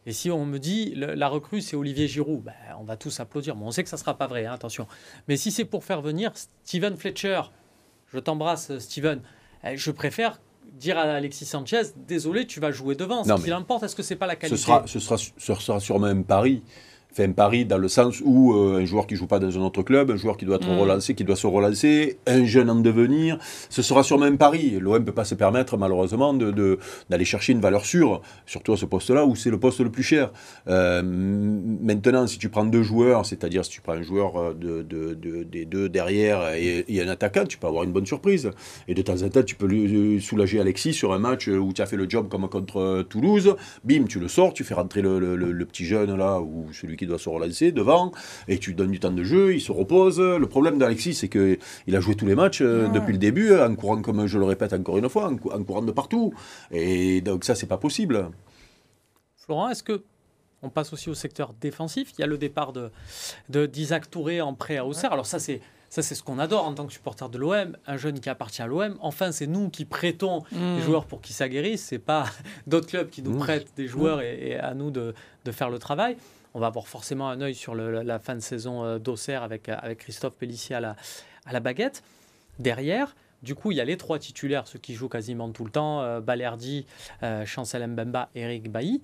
et 0.05 0.13
si 0.13 0.29
on 0.31 0.45
me 0.45 0.57
dit 0.59 0.93
le- 0.95 1.13
la 1.13 1.27
recrue 1.27 1.61
c'est 1.61 1.75
Olivier 1.75 2.07
Giroud, 2.07 2.43
ben, 2.43 2.53
on 2.79 2.83
va 2.83 2.97
tous 2.97 3.19
applaudir. 3.19 3.55
Bon, 3.55 3.67
on 3.67 3.71
sait 3.71 3.83
que 3.83 3.89
ça 3.89 3.97
ne 3.97 4.01
sera 4.01 4.17
pas 4.17 4.27
vrai, 4.27 4.45
hein, 4.45 4.53
attention. 4.53 4.87
Mais 5.27 5.37
si 5.37 5.51
c'est 5.51 5.65
pour 5.65 5.83
faire 5.83 6.01
venir 6.01 6.31
Steven 6.63 6.95
Fletcher, 6.97 7.41
je 8.13 8.19
t'embrasse 8.19 8.77
Steven, 8.79 9.21
eh, 9.63 9.77
je 9.77 9.91
préfère 9.91 10.39
dire 10.73 10.97
à 10.97 11.03
Alexis 11.03 11.45
Sanchez, 11.45 11.81
désolé, 12.07 12.45
tu 12.47 12.59
vas 12.59 12.71
jouer 12.71 12.95
devant. 12.95 13.23
Ce 13.23 13.29
qu'il 13.43 13.53
importe, 13.53 13.83
est-ce 13.83 13.95
que 13.95 14.03
c'est 14.03 14.15
pas 14.15 14.27
la 14.27 14.33
ce 14.35 14.39
qualité? 14.39 14.57
sera, 14.61 14.83
ce, 14.87 14.99
sera, 14.99 15.17
ce 15.17 15.53
sera 15.55 15.79
sûrement 15.79 16.07
un 16.07 16.21
pari. 16.21 16.63
Fait 17.15 17.23
un 17.23 17.31
pari 17.31 17.63
dans 17.63 17.77
le 17.77 17.87
sens 17.87 18.21
où 18.25 18.53
euh, 18.53 18.81
un 18.81 18.85
joueur 18.85 19.07
qui 19.07 19.15
joue 19.15 19.25
pas 19.25 19.39
dans 19.39 19.57
un 19.57 19.61
autre 19.61 19.83
club, 19.83 20.11
un 20.11 20.17
joueur 20.17 20.35
qui 20.35 20.43
doit 20.43 20.57
être 20.57 20.67
Mm. 20.69 20.79
relancé, 20.79 21.15
qui 21.15 21.23
doit 21.23 21.37
se 21.37 21.47
relancer, 21.47 22.17
un 22.27 22.43
jeune 22.43 22.69
en 22.69 22.75
devenir, 22.75 23.37
ce 23.69 23.81
sera 23.81 24.03
sûrement 24.03 24.25
un 24.25 24.35
pari. 24.35 24.77
L'OM 24.81 24.95
ne 24.99 25.05
peut 25.05 25.13
pas 25.13 25.23
se 25.23 25.33
permettre 25.35 25.77
malheureusement 25.77 26.33
de- 26.33 26.51
de- 26.51 26.77
d'aller 27.09 27.23
chercher 27.23 27.53
une 27.53 27.61
valeur 27.61 27.85
sûre, 27.85 28.21
surtout 28.45 28.73
à 28.73 28.77
ce 28.77 28.85
poste-là 28.85 29.25
où 29.25 29.33
c'est 29.35 29.49
le 29.49 29.57
poste 29.59 29.79
le 29.79 29.89
plus 29.91 30.03
cher. 30.03 30.31
Euh, 30.67 31.01
maintenant, 31.03 32.27
si 32.27 32.37
tu 32.37 32.49
prends 32.49 32.65
deux 32.65 32.83
joueurs, 32.83 33.25
c'est-à-dire 33.25 33.63
si 33.63 33.71
tu 33.71 33.81
prends 33.81 33.93
un 33.93 34.01
joueur 34.01 34.35
euh, 34.37 34.53
de, 34.53 34.81
de- 34.81 35.13
de- 35.13 35.43
des 35.43 35.65
deux 35.65 35.87
derrière 35.89 36.53
et, 36.55 36.83
et 36.87 37.01
un 37.01 37.07
attaquant, 37.07 37.45
tu 37.45 37.57
peux 37.57 37.67
avoir 37.67 37.83
une 37.83 37.91
bonne 37.93 38.05
surprise. 38.05 38.51
Et 38.87 38.93
de 38.93 39.01
temps 39.01 39.21
en 39.21 39.29
temps, 39.29 39.43
tu 39.43 39.55
peux 39.55 39.67
lui- 39.67 40.21
soulager 40.21 40.59
Alexis 40.59 40.93
sur 40.93 41.13
un 41.13 41.19
match 41.19 41.47
où 41.47 41.71
tu 41.73 41.81
as 41.81 41.85
fait 41.85 41.95
le 41.97 42.09
job 42.09 42.27
comme 42.29 42.47
contre 42.49 43.03
Toulouse. 43.09 43.55
Bim, 43.83 44.03
tu 44.07 44.19
le 44.19 44.27
sors, 44.27 44.53
tu 44.53 44.63
fais 44.63 44.73
rentrer 44.73 45.01
le, 45.01 45.19
le- 45.19 45.35
le- 45.35 45.51
le 45.51 45.65
petit 45.65 45.85
jeune 45.85 46.15
là, 46.17 46.39
ou 46.41 46.67
celui 46.73 46.97
qui 46.97 47.04
doit 47.07 47.19
se 47.19 47.29
relancer 47.29 47.71
devant, 47.71 48.11
et 48.47 48.57
tu 48.59 48.73
donnes 48.73 48.91
du 48.91 48.99
temps 48.99 49.11
de 49.11 49.23
jeu, 49.23 49.53
il 49.53 49.61
se 49.61 49.71
repose. 49.71 50.19
Le 50.19 50.45
problème 50.47 50.77
d'Alexis, 50.77 51.13
c'est 51.15 51.29
qu'il 51.29 51.95
a 51.95 51.99
joué 51.99 52.15
tous 52.15 52.25
les 52.25 52.35
matchs 52.35 52.61
euh, 52.61 52.87
Ouais. 52.87 52.93
depuis 52.93 53.13
le 53.13 53.19
début, 53.19 53.53
en 53.57 53.73
courant, 53.75 54.01
comme 54.01 54.25
je 54.27 54.37
le 54.39 54.45
répète 54.45 54.73
encore 54.73 54.97
une 54.97 55.09
fois, 55.09 55.27
en, 55.29 55.35
cou- 55.37 55.51
en 55.51 55.63
courant 55.63 55.81
de 55.81 55.91
partout. 55.91 56.33
Et 56.71 57.21
donc 57.21 57.43
ça, 57.43 57.55
c'est 57.55 57.67
pas 57.67 57.77
possible. 57.77 58.29
Florent, 59.37 59.69
est-ce 59.69 59.83
que 59.83 60.03
on 60.61 60.69
passe 60.69 60.93
aussi 60.93 61.09
au 61.09 61.13
secteur 61.13 61.53
défensif? 61.61 62.11
Il 62.17 62.21
y 62.21 62.23
a 62.23 62.27
le 62.27 62.37
départ 62.37 62.73
de 62.73 62.89
d'Isaac 63.67 64.09
Touré 64.09 64.41
en 64.41 64.53
prêt 64.53 64.77
à 64.77 64.85
Auxerre. 64.85 65.13
Alors 65.13 65.25
ça, 65.25 65.39
c'est 65.39 65.61
Ça, 65.89 66.01
c'est 66.01 66.15
ce 66.15 66.23
qu'on 66.23 66.39
adore 66.39 66.65
en 66.65 66.73
tant 66.73 66.87
que 66.87 66.91
supporter 66.93 67.29
de 67.29 67.37
l'OM. 67.37 67.77
Un 67.87 67.95
jeune 67.97 68.19
qui 68.19 68.27
appartient 68.29 68.61
à 68.61 68.67
l'OM. 68.67 68.97
Enfin, 69.01 69.31
c'est 69.31 69.47
nous 69.47 69.69
qui 69.69 69.85
prêtons 69.85 70.41
Mm. 70.51 70.75
les 70.77 70.81
joueurs 70.81 71.05
pour 71.05 71.21
qu'ils 71.21 71.35
s'aguerrissent. 71.35 71.83
C'est 71.85 71.99
pas 71.99 72.25
d'autres 72.67 72.87
clubs 72.87 73.09
qui 73.09 73.21
nous 73.21 73.35
Mmh. 73.35 73.39
prêtent 73.39 73.71
des 73.77 73.87
joueurs 73.87 74.21
et, 74.21 74.49
et 74.49 74.55
à 74.57 74.73
nous 74.73 74.89
de, 74.91 75.13
de 75.45 75.51
faire 75.51 75.69
le 75.69 75.77
travail. 75.79 76.17
On 76.55 76.59
va 76.59 76.67
avoir 76.67 76.87
forcément 76.87 77.27
un 77.29 77.41
œil 77.41 77.53
sur 77.53 77.75
la 77.75 78.17
fin 78.17 78.33
de 78.33 78.39
saison 78.39 78.85
euh, 78.85 78.97
d'Auxerre 78.97 79.43
avec, 79.43 79.67
euh, 79.67 79.75
avec 79.77 79.99
Christophe 79.99 80.37
Pellissier 80.37 80.77
à 80.77 80.79
la, 80.79 80.95
à 81.45 81.51
la 81.51 81.59
baguette. 81.59 82.01
Derrière, 82.59 83.13
du 83.43 83.55
coup, 83.55 83.71
il 83.71 83.77
y 83.77 83.81
a 83.81 83.85
les 83.85 83.97
trois 83.97 84.19
titulaires, 84.19 84.65
ceux 84.65 84.79
qui 84.79 84.93
jouent 84.93 85.09
quasiment 85.09 85.51
tout 85.51 85.65
le 85.65 85.69
temps 85.69 86.01
euh, 86.01 86.21
Balerdi, 86.21 86.85
euh, 87.23 87.45
Chancel 87.45 87.85
Mbemba, 87.85 88.29
Eric 88.35 88.71
Bailly. 88.71 89.01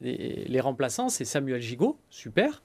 Les, 0.00 0.44
les 0.46 0.60
remplaçants, 0.60 1.08
c'est 1.08 1.24
Samuel 1.24 1.60
Gigot, 1.60 1.98
super. 2.08 2.62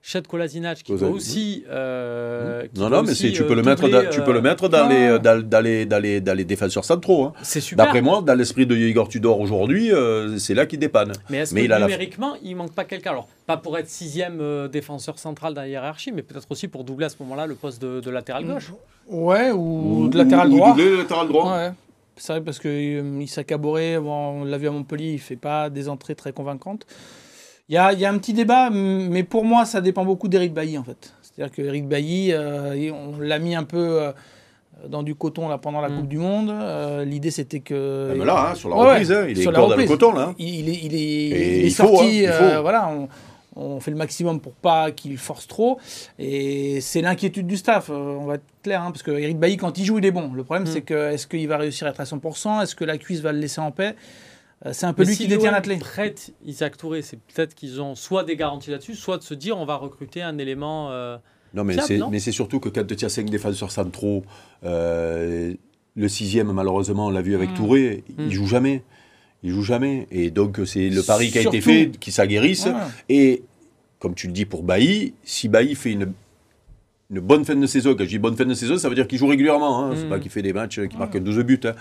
Chet 0.00 0.22
Kolasinac 0.26 0.78
qui 0.78 0.92
doit 0.92 1.00
Kolasinac. 1.08 1.16
aussi. 1.16 1.64
euh, 1.68 2.66
qui 2.72 2.80
Non, 2.80 2.88
non, 2.88 3.02
mais 3.02 3.10
aussi, 3.10 3.32
tu, 3.32 3.42
euh, 3.42 3.46
peux 3.48 3.54
le 3.54 3.62
mettre 3.62 3.82
doubler, 3.82 4.08
tu 4.10 4.20
euh, 4.20 4.24
peux 4.24 4.32
le 4.32 4.40
mettre 4.40 4.68
dans, 4.68 4.86
ah. 4.86 4.88
les, 4.88 5.18
dans, 5.18 5.42
dans 5.46 5.60
les, 5.60 5.86
dans, 5.86 5.98
les, 6.02 6.20
dans 6.20 6.34
les 6.34 6.44
défenseurs 6.44 6.84
centraux. 6.84 7.24
hein. 7.24 7.32
C'est 7.42 7.60
super. 7.60 7.84
D'après 7.84 8.00
moi, 8.00 8.22
dans 8.22 8.34
l'esprit 8.34 8.64
de 8.64 8.74
Igor 8.76 9.08
Tudor 9.08 9.40
aujourd'hui, 9.40 9.92
euh, 9.92 10.38
c'est 10.38 10.54
là 10.54 10.66
qu'il 10.66 10.78
dépanne. 10.78 11.12
Mais 11.28 11.38
est-ce 11.38 11.52
Mais 11.54 11.60
que 11.62 11.66
il 11.66 11.68
la- 11.68 11.80
numériquement, 11.80 12.36
il 12.42 12.54
manque 12.56 12.72
pas 12.72 12.84
quelqu'un? 12.84 13.10
Alors, 13.10 13.28
pas 13.46 13.56
pour 13.56 13.76
être 13.76 13.88
sixième 13.88 14.38
euh, 14.40 14.68
défenseur 14.68 15.18
central 15.18 15.52
dans 15.52 15.60
la 15.62 15.68
hiérarchie, 15.68 16.12
mais 16.12 16.22
peut-être 16.22 16.46
aussi 16.50 16.68
pour 16.68 16.84
doubler 16.84 17.06
à 17.06 17.08
ce 17.10 17.16
moment-là 17.20 17.46
le 17.46 17.54
poste 17.56 17.82
de, 17.82 18.00
de 18.00 18.10
latéral 18.10 18.44
gauche. 18.46 18.72
Ouais, 19.08 19.50
ou, 19.50 20.08
de 20.08 20.16
latéral 20.16 20.48
ou 20.48 20.56
droit. 20.56 20.68
doubler 20.70 20.90
le 20.90 20.96
latéral 20.98 21.28
droit. 21.28 21.56
Ouais. 21.56 21.70
C'est 22.16 22.32
vrai 22.32 22.40
parce 22.40 22.58
que 22.58 22.68
euh, 22.68 23.20
Issa 23.20 23.44
Caboret, 23.44 23.98
bon, 23.98 24.40
on 24.42 24.44
l'a 24.44 24.58
vu 24.58 24.68
à 24.68 24.70
Montpellier, 24.70 25.12
il 25.12 25.18
fait 25.20 25.36
pas 25.36 25.70
des 25.70 25.88
entrées 25.88 26.14
très 26.14 26.32
convaincantes. 26.32 26.86
Il 27.68 27.74
y 27.74 27.78
a, 27.78 27.92
il 27.92 27.98
y 28.00 28.04
a 28.06 28.10
un 28.10 28.16
petit 28.18 28.32
débat, 28.32 28.70
mais 28.70 29.24
pour 29.24 29.44
moi, 29.44 29.64
ça 29.66 29.80
dépend 29.80 30.04
beaucoup 30.04 30.28
d'Eric 30.28 30.54
Bailly 30.54 30.78
en 30.78 30.84
fait. 30.84 31.12
C'est-à-dire 31.22 31.54
qu'Eric 31.54 31.86
Bailly, 31.86 32.32
euh, 32.32 32.90
on 32.92 33.18
l'a 33.20 33.38
mis 33.38 33.54
un 33.54 33.64
peu 33.64 34.02
euh, 34.02 34.12
dans 34.88 35.02
du 35.02 35.14
coton 35.14 35.48
là, 35.48 35.58
pendant 35.58 35.80
la 35.82 35.88
Mm. 35.90 35.96
Coupe 35.98 36.08
du 36.08 36.18
Monde. 36.18 36.50
Euh, 36.50 37.04
L'idée 37.04 37.30
c'était 37.30 37.60
que. 37.60 38.08
Même 38.16 38.24
là, 38.26 38.50
hein, 38.50 38.54
sur 38.54 38.70
la 38.70 38.76
Ouais, 38.76 38.90
reprise, 38.92 39.12
hein, 39.12 39.26
il 39.28 39.38
est 39.40 39.44
dans 39.44 39.68
le 39.76 39.84
coton. 39.86 40.12
Là, 40.14 40.22
hein. 40.30 40.34
Il, 40.38 40.48
il 40.60 40.68
est, 40.70 40.78
il 40.82 40.94
est, 40.94 40.98
Et 40.98 41.58
il 41.58 41.64
est 41.64 41.66
il 41.66 41.74
faut, 41.74 41.86
sorti, 41.88 42.26
hein, 42.26 42.32
il 42.40 42.54
faut. 42.54 42.62
voilà, 42.62 42.88
on, 42.88 43.08
on 43.54 43.80
fait 43.80 43.90
le 43.90 43.96
maximum 43.98 44.40
pour 44.40 44.52
pas 44.54 44.90
qu'il 44.90 45.18
force 45.18 45.46
trop. 45.46 45.78
Et 46.18 46.80
c'est 46.80 47.02
l'inquiétude 47.02 47.46
du 47.46 47.56
staff, 47.58 47.90
on 47.90 48.24
va 48.24 48.36
être 48.36 48.44
clair, 48.62 48.82
hein, 48.82 48.90
parce 48.92 49.02
que 49.02 49.10
Eric 49.10 49.38
Bailly, 49.38 49.58
quand 49.58 49.76
il 49.76 49.84
joue, 49.84 49.98
il 49.98 50.06
est 50.06 50.10
bon. 50.10 50.32
Le 50.32 50.42
problème, 50.42 50.64
Mm. 50.66 50.72
c'est 50.72 50.80
que 50.82 51.10
est-ce 51.12 51.26
qu'il 51.26 51.46
va 51.48 51.58
réussir 51.58 51.86
à 51.86 51.90
être 51.90 52.00
à 52.00 52.04
100% 52.04 52.62
Est-ce 52.62 52.74
que 52.74 52.84
la 52.84 52.96
cuisse 52.96 53.20
va 53.20 53.32
le 53.32 53.38
laisser 53.40 53.60
en 53.60 53.72
paix? 53.72 53.88
Euh, 53.88 53.92
C'est 54.72 54.86
un 54.86 54.92
peu 54.92 55.02
Mais 55.02 55.08
lui 55.08 55.14
si 55.14 55.22
qui 55.22 55.28
détient 55.28 55.52
l'athlé. 55.52 55.76
prête 55.76 56.32
Isaac 56.44 56.76
Touré, 56.76 57.02
c'est 57.02 57.18
peut-être 57.20 57.54
qu'ils 57.54 57.80
ont 57.80 57.94
soit 57.94 58.24
des 58.24 58.34
garanties 58.36 58.70
là-dessus, 58.70 58.94
soit 58.96 59.16
de 59.18 59.22
se 59.22 59.34
dire 59.34 59.56
on 59.56 59.64
va 59.64 59.76
recruter 59.76 60.20
un 60.20 60.36
élément. 60.38 60.90
euh, 60.90 61.16
Non, 61.54 61.62
mais 61.64 61.76
c'est, 61.86 61.96
non 61.98 62.10
mais 62.10 62.18
c'est 62.18 62.32
surtout 62.32 62.58
que 62.58 62.68
quand 62.68 62.84
tu 62.84 63.04
as 63.04 63.08
cinq 63.08 63.30
défenseurs 63.30 63.70
centraux, 63.70 64.24
euh, 64.64 65.54
le 65.96 66.08
sixième, 66.08 66.50
malheureusement, 66.52 67.06
on 67.06 67.10
l'a 67.10 67.22
vu 67.22 67.34
avec 67.36 67.50
Mm. 67.50 67.54
Touré, 67.54 68.04
Mm. 68.16 68.22
il 68.26 68.32
joue 68.32 68.46
jamais. 68.46 68.82
Il 69.44 69.52
joue 69.52 69.62
jamais. 69.62 70.08
Et 70.10 70.30
donc, 70.32 70.58
c'est 70.66 70.88
le 70.90 71.02
pari 71.02 71.30
qui 71.30 71.38
a 71.38 71.42
été 71.42 71.60
fait, 71.60 71.92
qui 72.00 72.10
s'aguerrisse. 72.10 72.66
Et, 73.08 73.44
comme 74.00 74.14
tu 74.14 74.26
le 74.26 74.32
dis 74.32 74.44
pour 74.44 74.64
Bailly, 74.64 75.14
si 75.22 75.48
Bailly 75.48 75.76
fait 75.76 75.92
une, 75.92 76.12
une 77.10 77.20
bonne 77.20 77.44
fin 77.44 77.54
de 77.54 77.66
saison, 77.66 77.94
quand 77.94 78.02
je 78.04 78.08
dis 78.08 78.18
bonne 78.18 78.36
fin 78.36 78.44
de 78.44 78.54
saison, 78.54 78.76
ça 78.76 78.88
veut 78.88 78.94
dire 78.96 79.06
qu'il 79.06 79.18
joue 79.18 79.28
régulièrement. 79.28 79.84
Hein. 79.84 79.92
C'est 79.96 80.06
Mm. 80.06 80.08
pas 80.08 80.18
qu'il 80.18 80.30
fait 80.32 80.42
des 80.42 80.52
matchs, 80.52 80.80
qu'il 80.88 80.98
marque 80.98 81.16
12 81.18 81.38
buts. 81.44 81.60
hein. 81.64 81.74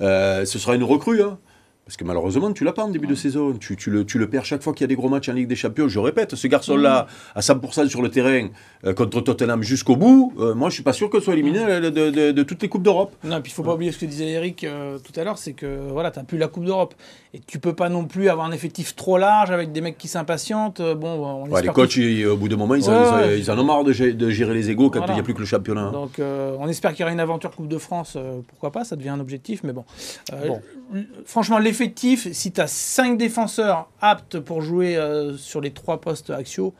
Euh, 0.00 0.44
ce 0.46 0.58
sera 0.58 0.74
une 0.74 0.84
recrue. 0.84 1.22
hein. 1.22 1.38
Parce 1.84 1.96
que 1.96 2.04
malheureusement, 2.04 2.52
tu 2.52 2.62
l'as 2.62 2.72
pas 2.72 2.84
en 2.84 2.88
début 2.90 3.08
de 3.08 3.14
saison. 3.16 3.54
Tu, 3.54 3.76
tu 3.76 3.90
le, 3.90 4.06
tu 4.06 4.16
le 4.18 4.30
perds 4.30 4.44
chaque 4.44 4.62
fois 4.62 4.72
qu'il 4.72 4.82
y 4.82 4.84
a 4.84 4.86
des 4.86 4.94
gros 4.94 5.08
matchs 5.08 5.28
en 5.28 5.32
Ligue 5.32 5.48
des 5.48 5.56
Champions. 5.56 5.88
Je 5.88 5.98
répète, 5.98 6.36
ce 6.36 6.46
garçon-là, 6.46 7.08
à 7.34 7.40
100% 7.40 7.88
sur 7.88 8.02
le 8.02 8.08
terrain, 8.08 8.48
euh, 8.86 8.94
contre 8.94 9.20
Tottenham 9.20 9.64
jusqu'au 9.64 9.96
bout, 9.96 10.32
euh, 10.38 10.54
moi, 10.54 10.68
je 10.70 10.74
suis 10.74 10.84
pas 10.84 10.92
sûr 10.92 11.10
qu'il 11.10 11.20
soit 11.20 11.34
éliminé 11.34 11.58
euh, 11.58 11.80
de, 11.80 11.90
de- 11.90 12.10
de- 12.10 12.30
de 12.32 12.42
toutes 12.44 12.62
les 12.62 12.68
Coupes 12.68 12.84
d'Europe. 12.84 13.16
Non, 13.24 13.40
puis 13.42 13.50
il 13.50 13.54
faut 13.54 13.64
pas 13.64 13.74
oublier 13.74 13.90
ce 13.90 13.98
que 13.98 14.06
disait 14.06 14.28
Eric 14.28 14.62
euh, 14.62 14.98
tout 15.00 15.18
à 15.20 15.24
l'heure, 15.24 15.38
c'est 15.38 15.54
que 15.54 15.88
voilà, 15.90 16.12
tu 16.12 16.20
n'as 16.20 16.24
plus 16.24 16.38
la 16.38 16.46
Coupe 16.46 16.64
d'Europe. 16.64 16.94
Et 17.34 17.40
tu 17.40 17.58
peux 17.58 17.74
pas 17.74 17.88
non 17.88 18.04
plus 18.04 18.28
avoir 18.28 18.46
un 18.46 18.52
effectif 18.52 18.94
trop 18.94 19.18
large 19.18 19.50
avec 19.50 19.72
des 19.72 19.80
mecs 19.80 19.98
qui 19.98 20.06
s'impatientent. 20.06 20.80
Bon, 20.82 21.44
on 21.46 21.50
Ouais, 21.50 21.62
les 21.62 21.68
coachs, 21.68 21.96
ils, 21.96 22.26
au 22.26 22.36
bout 22.36 22.48
d'un 22.48 22.56
moment, 22.56 22.74
ils, 22.76 22.88
en- 22.88 22.92
Ouais, 22.92 23.00
ils 23.02 23.08
en- 23.08 23.16
ouais. 23.28 23.38
ils 23.40 23.50
en 23.50 23.58
ont 23.58 23.64
marre 23.64 23.82
de, 23.84 23.92
gé- 23.92 24.12
de 24.16 24.30
gérer 24.30 24.54
les 24.54 24.70
égaux 24.70 24.88
quand 24.88 24.98
il 24.98 25.00
Voilà. 25.00 25.14
n'y 25.14 25.20
a 25.20 25.22
plus 25.24 25.34
que 25.34 25.40
le 25.40 25.46
championnat. 25.46 25.90
Donc 25.90 26.18
euh, 26.20 26.54
on 26.60 26.68
espère 26.68 26.92
qu'il 26.92 27.00
y 27.00 27.02
aura 27.04 27.12
une 27.12 27.18
aventure 27.20 27.50
Coupe 27.50 27.68
de 27.68 27.78
France, 27.78 28.14
euh, 28.16 28.40
pourquoi 28.48 28.70
pas, 28.70 28.84
ça 28.84 28.94
devient 28.96 29.08
un 29.08 29.18
objectif, 29.20 29.62
mais 29.64 29.72
bon. 29.72 29.84
Euh, 30.32 30.46
Bon. 30.48 30.60
Franchement, 31.24 31.58
l'effectif, 31.58 32.30
si 32.32 32.52
tu 32.52 32.60
as 32.60 32.66
5 32.66 33.16
défenseurs 33.16 33.88
aptes 34.00 34.38
pour 34.38 34.60
jouer 34.60 34.96
euh, 34.96 35.36
sur 35.36 35.60
les 35.60 35.72
trois 35.72 36.00
postes 36.00 36.30
axiaux, 36.30 36.74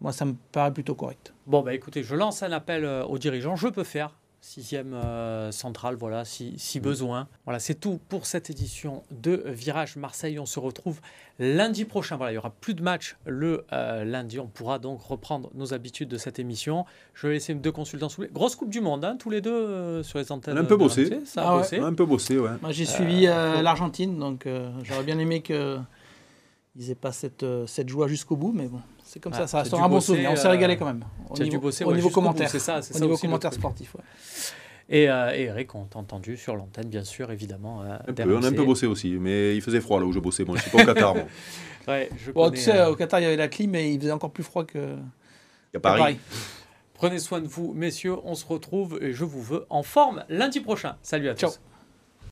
moi 0.00 0.12
ça 0.12 0.24
me 0.24 0.34
paraît 0.52 0.72
plutôt 0.72 0.94
correct. 0.94 1.34
Bon, 1.46 1.62
bah 1.62 1.74
écoutez, 1.74 2.02
je 2.02 2.14
lance 2.14 2.42
un 2.42 2.52
appel 2.52 2.84
euh, 2.84 3.04
aux 3.04 3.18
dirigeants. 3.18 3.56
Je 3.56 3.68
peux 3.68 3.84
faire 3.84 4.14
sixième 4.48 4.94
euh, 4.94 5.52
centrale, 5.52 5.94
voilà, 5.94 6.24
si, 6.24 6.54
si 6.56 6.80
besoin. 6.80 7.28
Voilà, 7.44 7.58
c'est 7.58 7.74
tout 7.74 8.00
pour 8.08 8.24
cette 8.24 8.48
édition 8.48 9.02
de 9.10 9.42
Virage 9.46 9.96
Marseille. 9.96 10.38
On 10.38 10.46
se 10.46 10.58
retrouve 10.58 11.00
lundi 11.38 11.84
prochain. 11.84 12.16
Voilà, 12.16 12.32
il 12.32 12.36
y 12.36 12.38
aura 12.38 12.50
plus 12.50 12.72
de 12.74 12.82
matchs 12.82 13.16
le 13.26 13.66
euh, 13.72 14.04
lundi. 14.04 14.40
On 14.40 14.46
pourra 14.46 14.78
donc 14.78 15.02
reprendre 15.02 15.50
nos 15.54 15.74
habitudes 15.74 16.08
de 16.08 16.16
cette 16.16 16.38
émission. 16.38 16.86
Je 17.12 17.26
vais 17.26 17.34
laisser 17.34 17.54
deux 17.54 17.72
consultants 17.72 18.08
sous 18.08 18.22
les... 18.22 18.28
Grosse 18.28 18.56
Coupe 18.56 18.70
du 18.70 18.80
Monde, 18.80 19.04
hein, 19.04 19.16
tous 19.18 19.28
les 19.28 19.42
deux 19.42 19.52
euh, 19.52 20.02
sur 20.02 20.18
les 20.18 20.32
antennes. 20.32 20.54
On 20.54 20.60
a 20.60 20.62
un 20.62 20.64
peu 20.64 20.76
bossé. 20.76 21.04
RMC, 21.04 21.26
Ça 21.26 21.42
a 21.42 21.48
Ah 21.48 21.52
ouais. 21.54 21.60
bossé. 21.62 21.78
Un 21.80 21.94
peu 21.94 22.06
bossé, 22.06 22.38
ouais. 22.38 22.50
Moi 22.62 22.72
j'ai 22.72 22.86
suivi 22.86 23.26
euh, 23.26 23.60
l'Argentine, 23.60 24.18
donc 24.18 24.46
euh, 24.46 24.70
j'aurais 24.82 25.04
bien 25.04 25.18
aimé 25.18 25.42
que 25.42 25.78
ils 26.76 26.90
aient 26.90 26.94
pas 26.94 27.12
cette, 27.12 27.42
euh, 27.42 27.66
cette 27.66 27.88
joie 27.88 28.06
jusqu'au 28.06 28.36
bout, 28.36 28.52
mais 28.52 28.66
bon, 28.68 28.80
c'est 29.08 29.20
comme 29.20 29.32
Ah, 29.34 29.38
ça, 29.38 29.46
ça 29.46 29.58
restera 29.60 29.84
un 29.84 29.88
bon 29.88 30.00
souvenir. 30.00 30.30
On 30.30 30.36
s'est 30.36 30.46
euh, 30.46 30.50
régalé 30.50 30.76
quand 30.76 30.84
même. 30.86 31.04
Au 31.30 31.34
tu 31.34 31.42
as 31.42 31.44
dû 31.44 31.50
niveau, 31.50 31.62
bosser, 31.62 31.84
au 31.84 31.88
ouais, 31.88 31.94
niveau 31.96 32.10
commentaire. 32.10 32.48
c'est 32.50 32.58
ça, 32.58 32.82
c'est 32.82 32.94
Au 32.94 32.98
ça 32.98 33.00
niveau 33.04 33.14
aussi 33.14 33.26
le 33.26 33.30
commentaire 33.30 33.52
sportif. 33.54 33.94
ouais. 33.94 34.02
Et, 34.90 35.08
euh, 35.10 35.34
et 35.34 35.42
Eric, 35.44 35.74
on 35.74 35.84
t'a 35.84 35.98
entendu 35.98 36.36
sur 36.36 36.56
l'antenne, 36.56 36.88
bien 36.88 37.04
sûr, 37.04 37.30
évidemment. 37.30 37.82
euh, 37.82 37.96
Un 38.08 38.12
peu, 38.12 38.36
on 38.36 38.42
a 38.42 38.48
un 38.48 38.52
peu 38.52 38.64
bossé 38.64 38.86
aussi, 38.86 39.10
mais 39.20 39.54
il 39.54 39.60
faisait 39.62 39.80
froid 39.80 40.00
là 40.00 40.06
où 40.06 40.12
je 40.12 40.18
bossais. 40.18 40.44
Moi, 40.44 40.56
je 40.56 40.62
suis 40.62 40.70
pas 40.70 40.82
au 40.82 40.86
Qatar. 40.86 41.14
moi. 41.14 41.24
Ouais, 41.88 42.10
je 42.18 42.32
Bon, 42.32 42.44
connais, 42.44 42.56
tu 42.58 42.62
sais, 42.64 42.76
euh, 42.76 42.90
au 42.90 42.96
Qatar, 42.96 43.18
il 43.20 43.22
y 43.22 43.26
avait 43.26 43.36
la 43.36 43.48
clim 43.48 43.74
et 43.74 43.90
il 43.90 43.98
faisait 43.98 44.12
encore 44.12 44.30
plus 44.30 44.44
froid 44.44 44.64
que 44.64 44.78
Il 44.78 44.82
y 44.82 44.88
a 44.90 44.96
qu'à 45.72 45.80
Paris. 45.80 46.00
Paris. 46.00 46.18
Prenez 46.92 47.18
soin 47.18 47.40
de 47.40 47.46
vous, 47.48 47.72
messieurs. 47.72 48.16
On 48.24 48.34
se 48.34 48.44
retrouve 48.44 48.98
et 49.00 49.12
je 49.14 49.24
vous 49.24 49.40
veux 49.42 49.64
en 49.70 49.82
forme 49.82 50.22
lundi 50.28 50.60
prochain. 50.60 50.96
Salut 51.02 51.30
à 51.30 51.34
Ciao. 51.34 51.48
tous. 51.50 51.60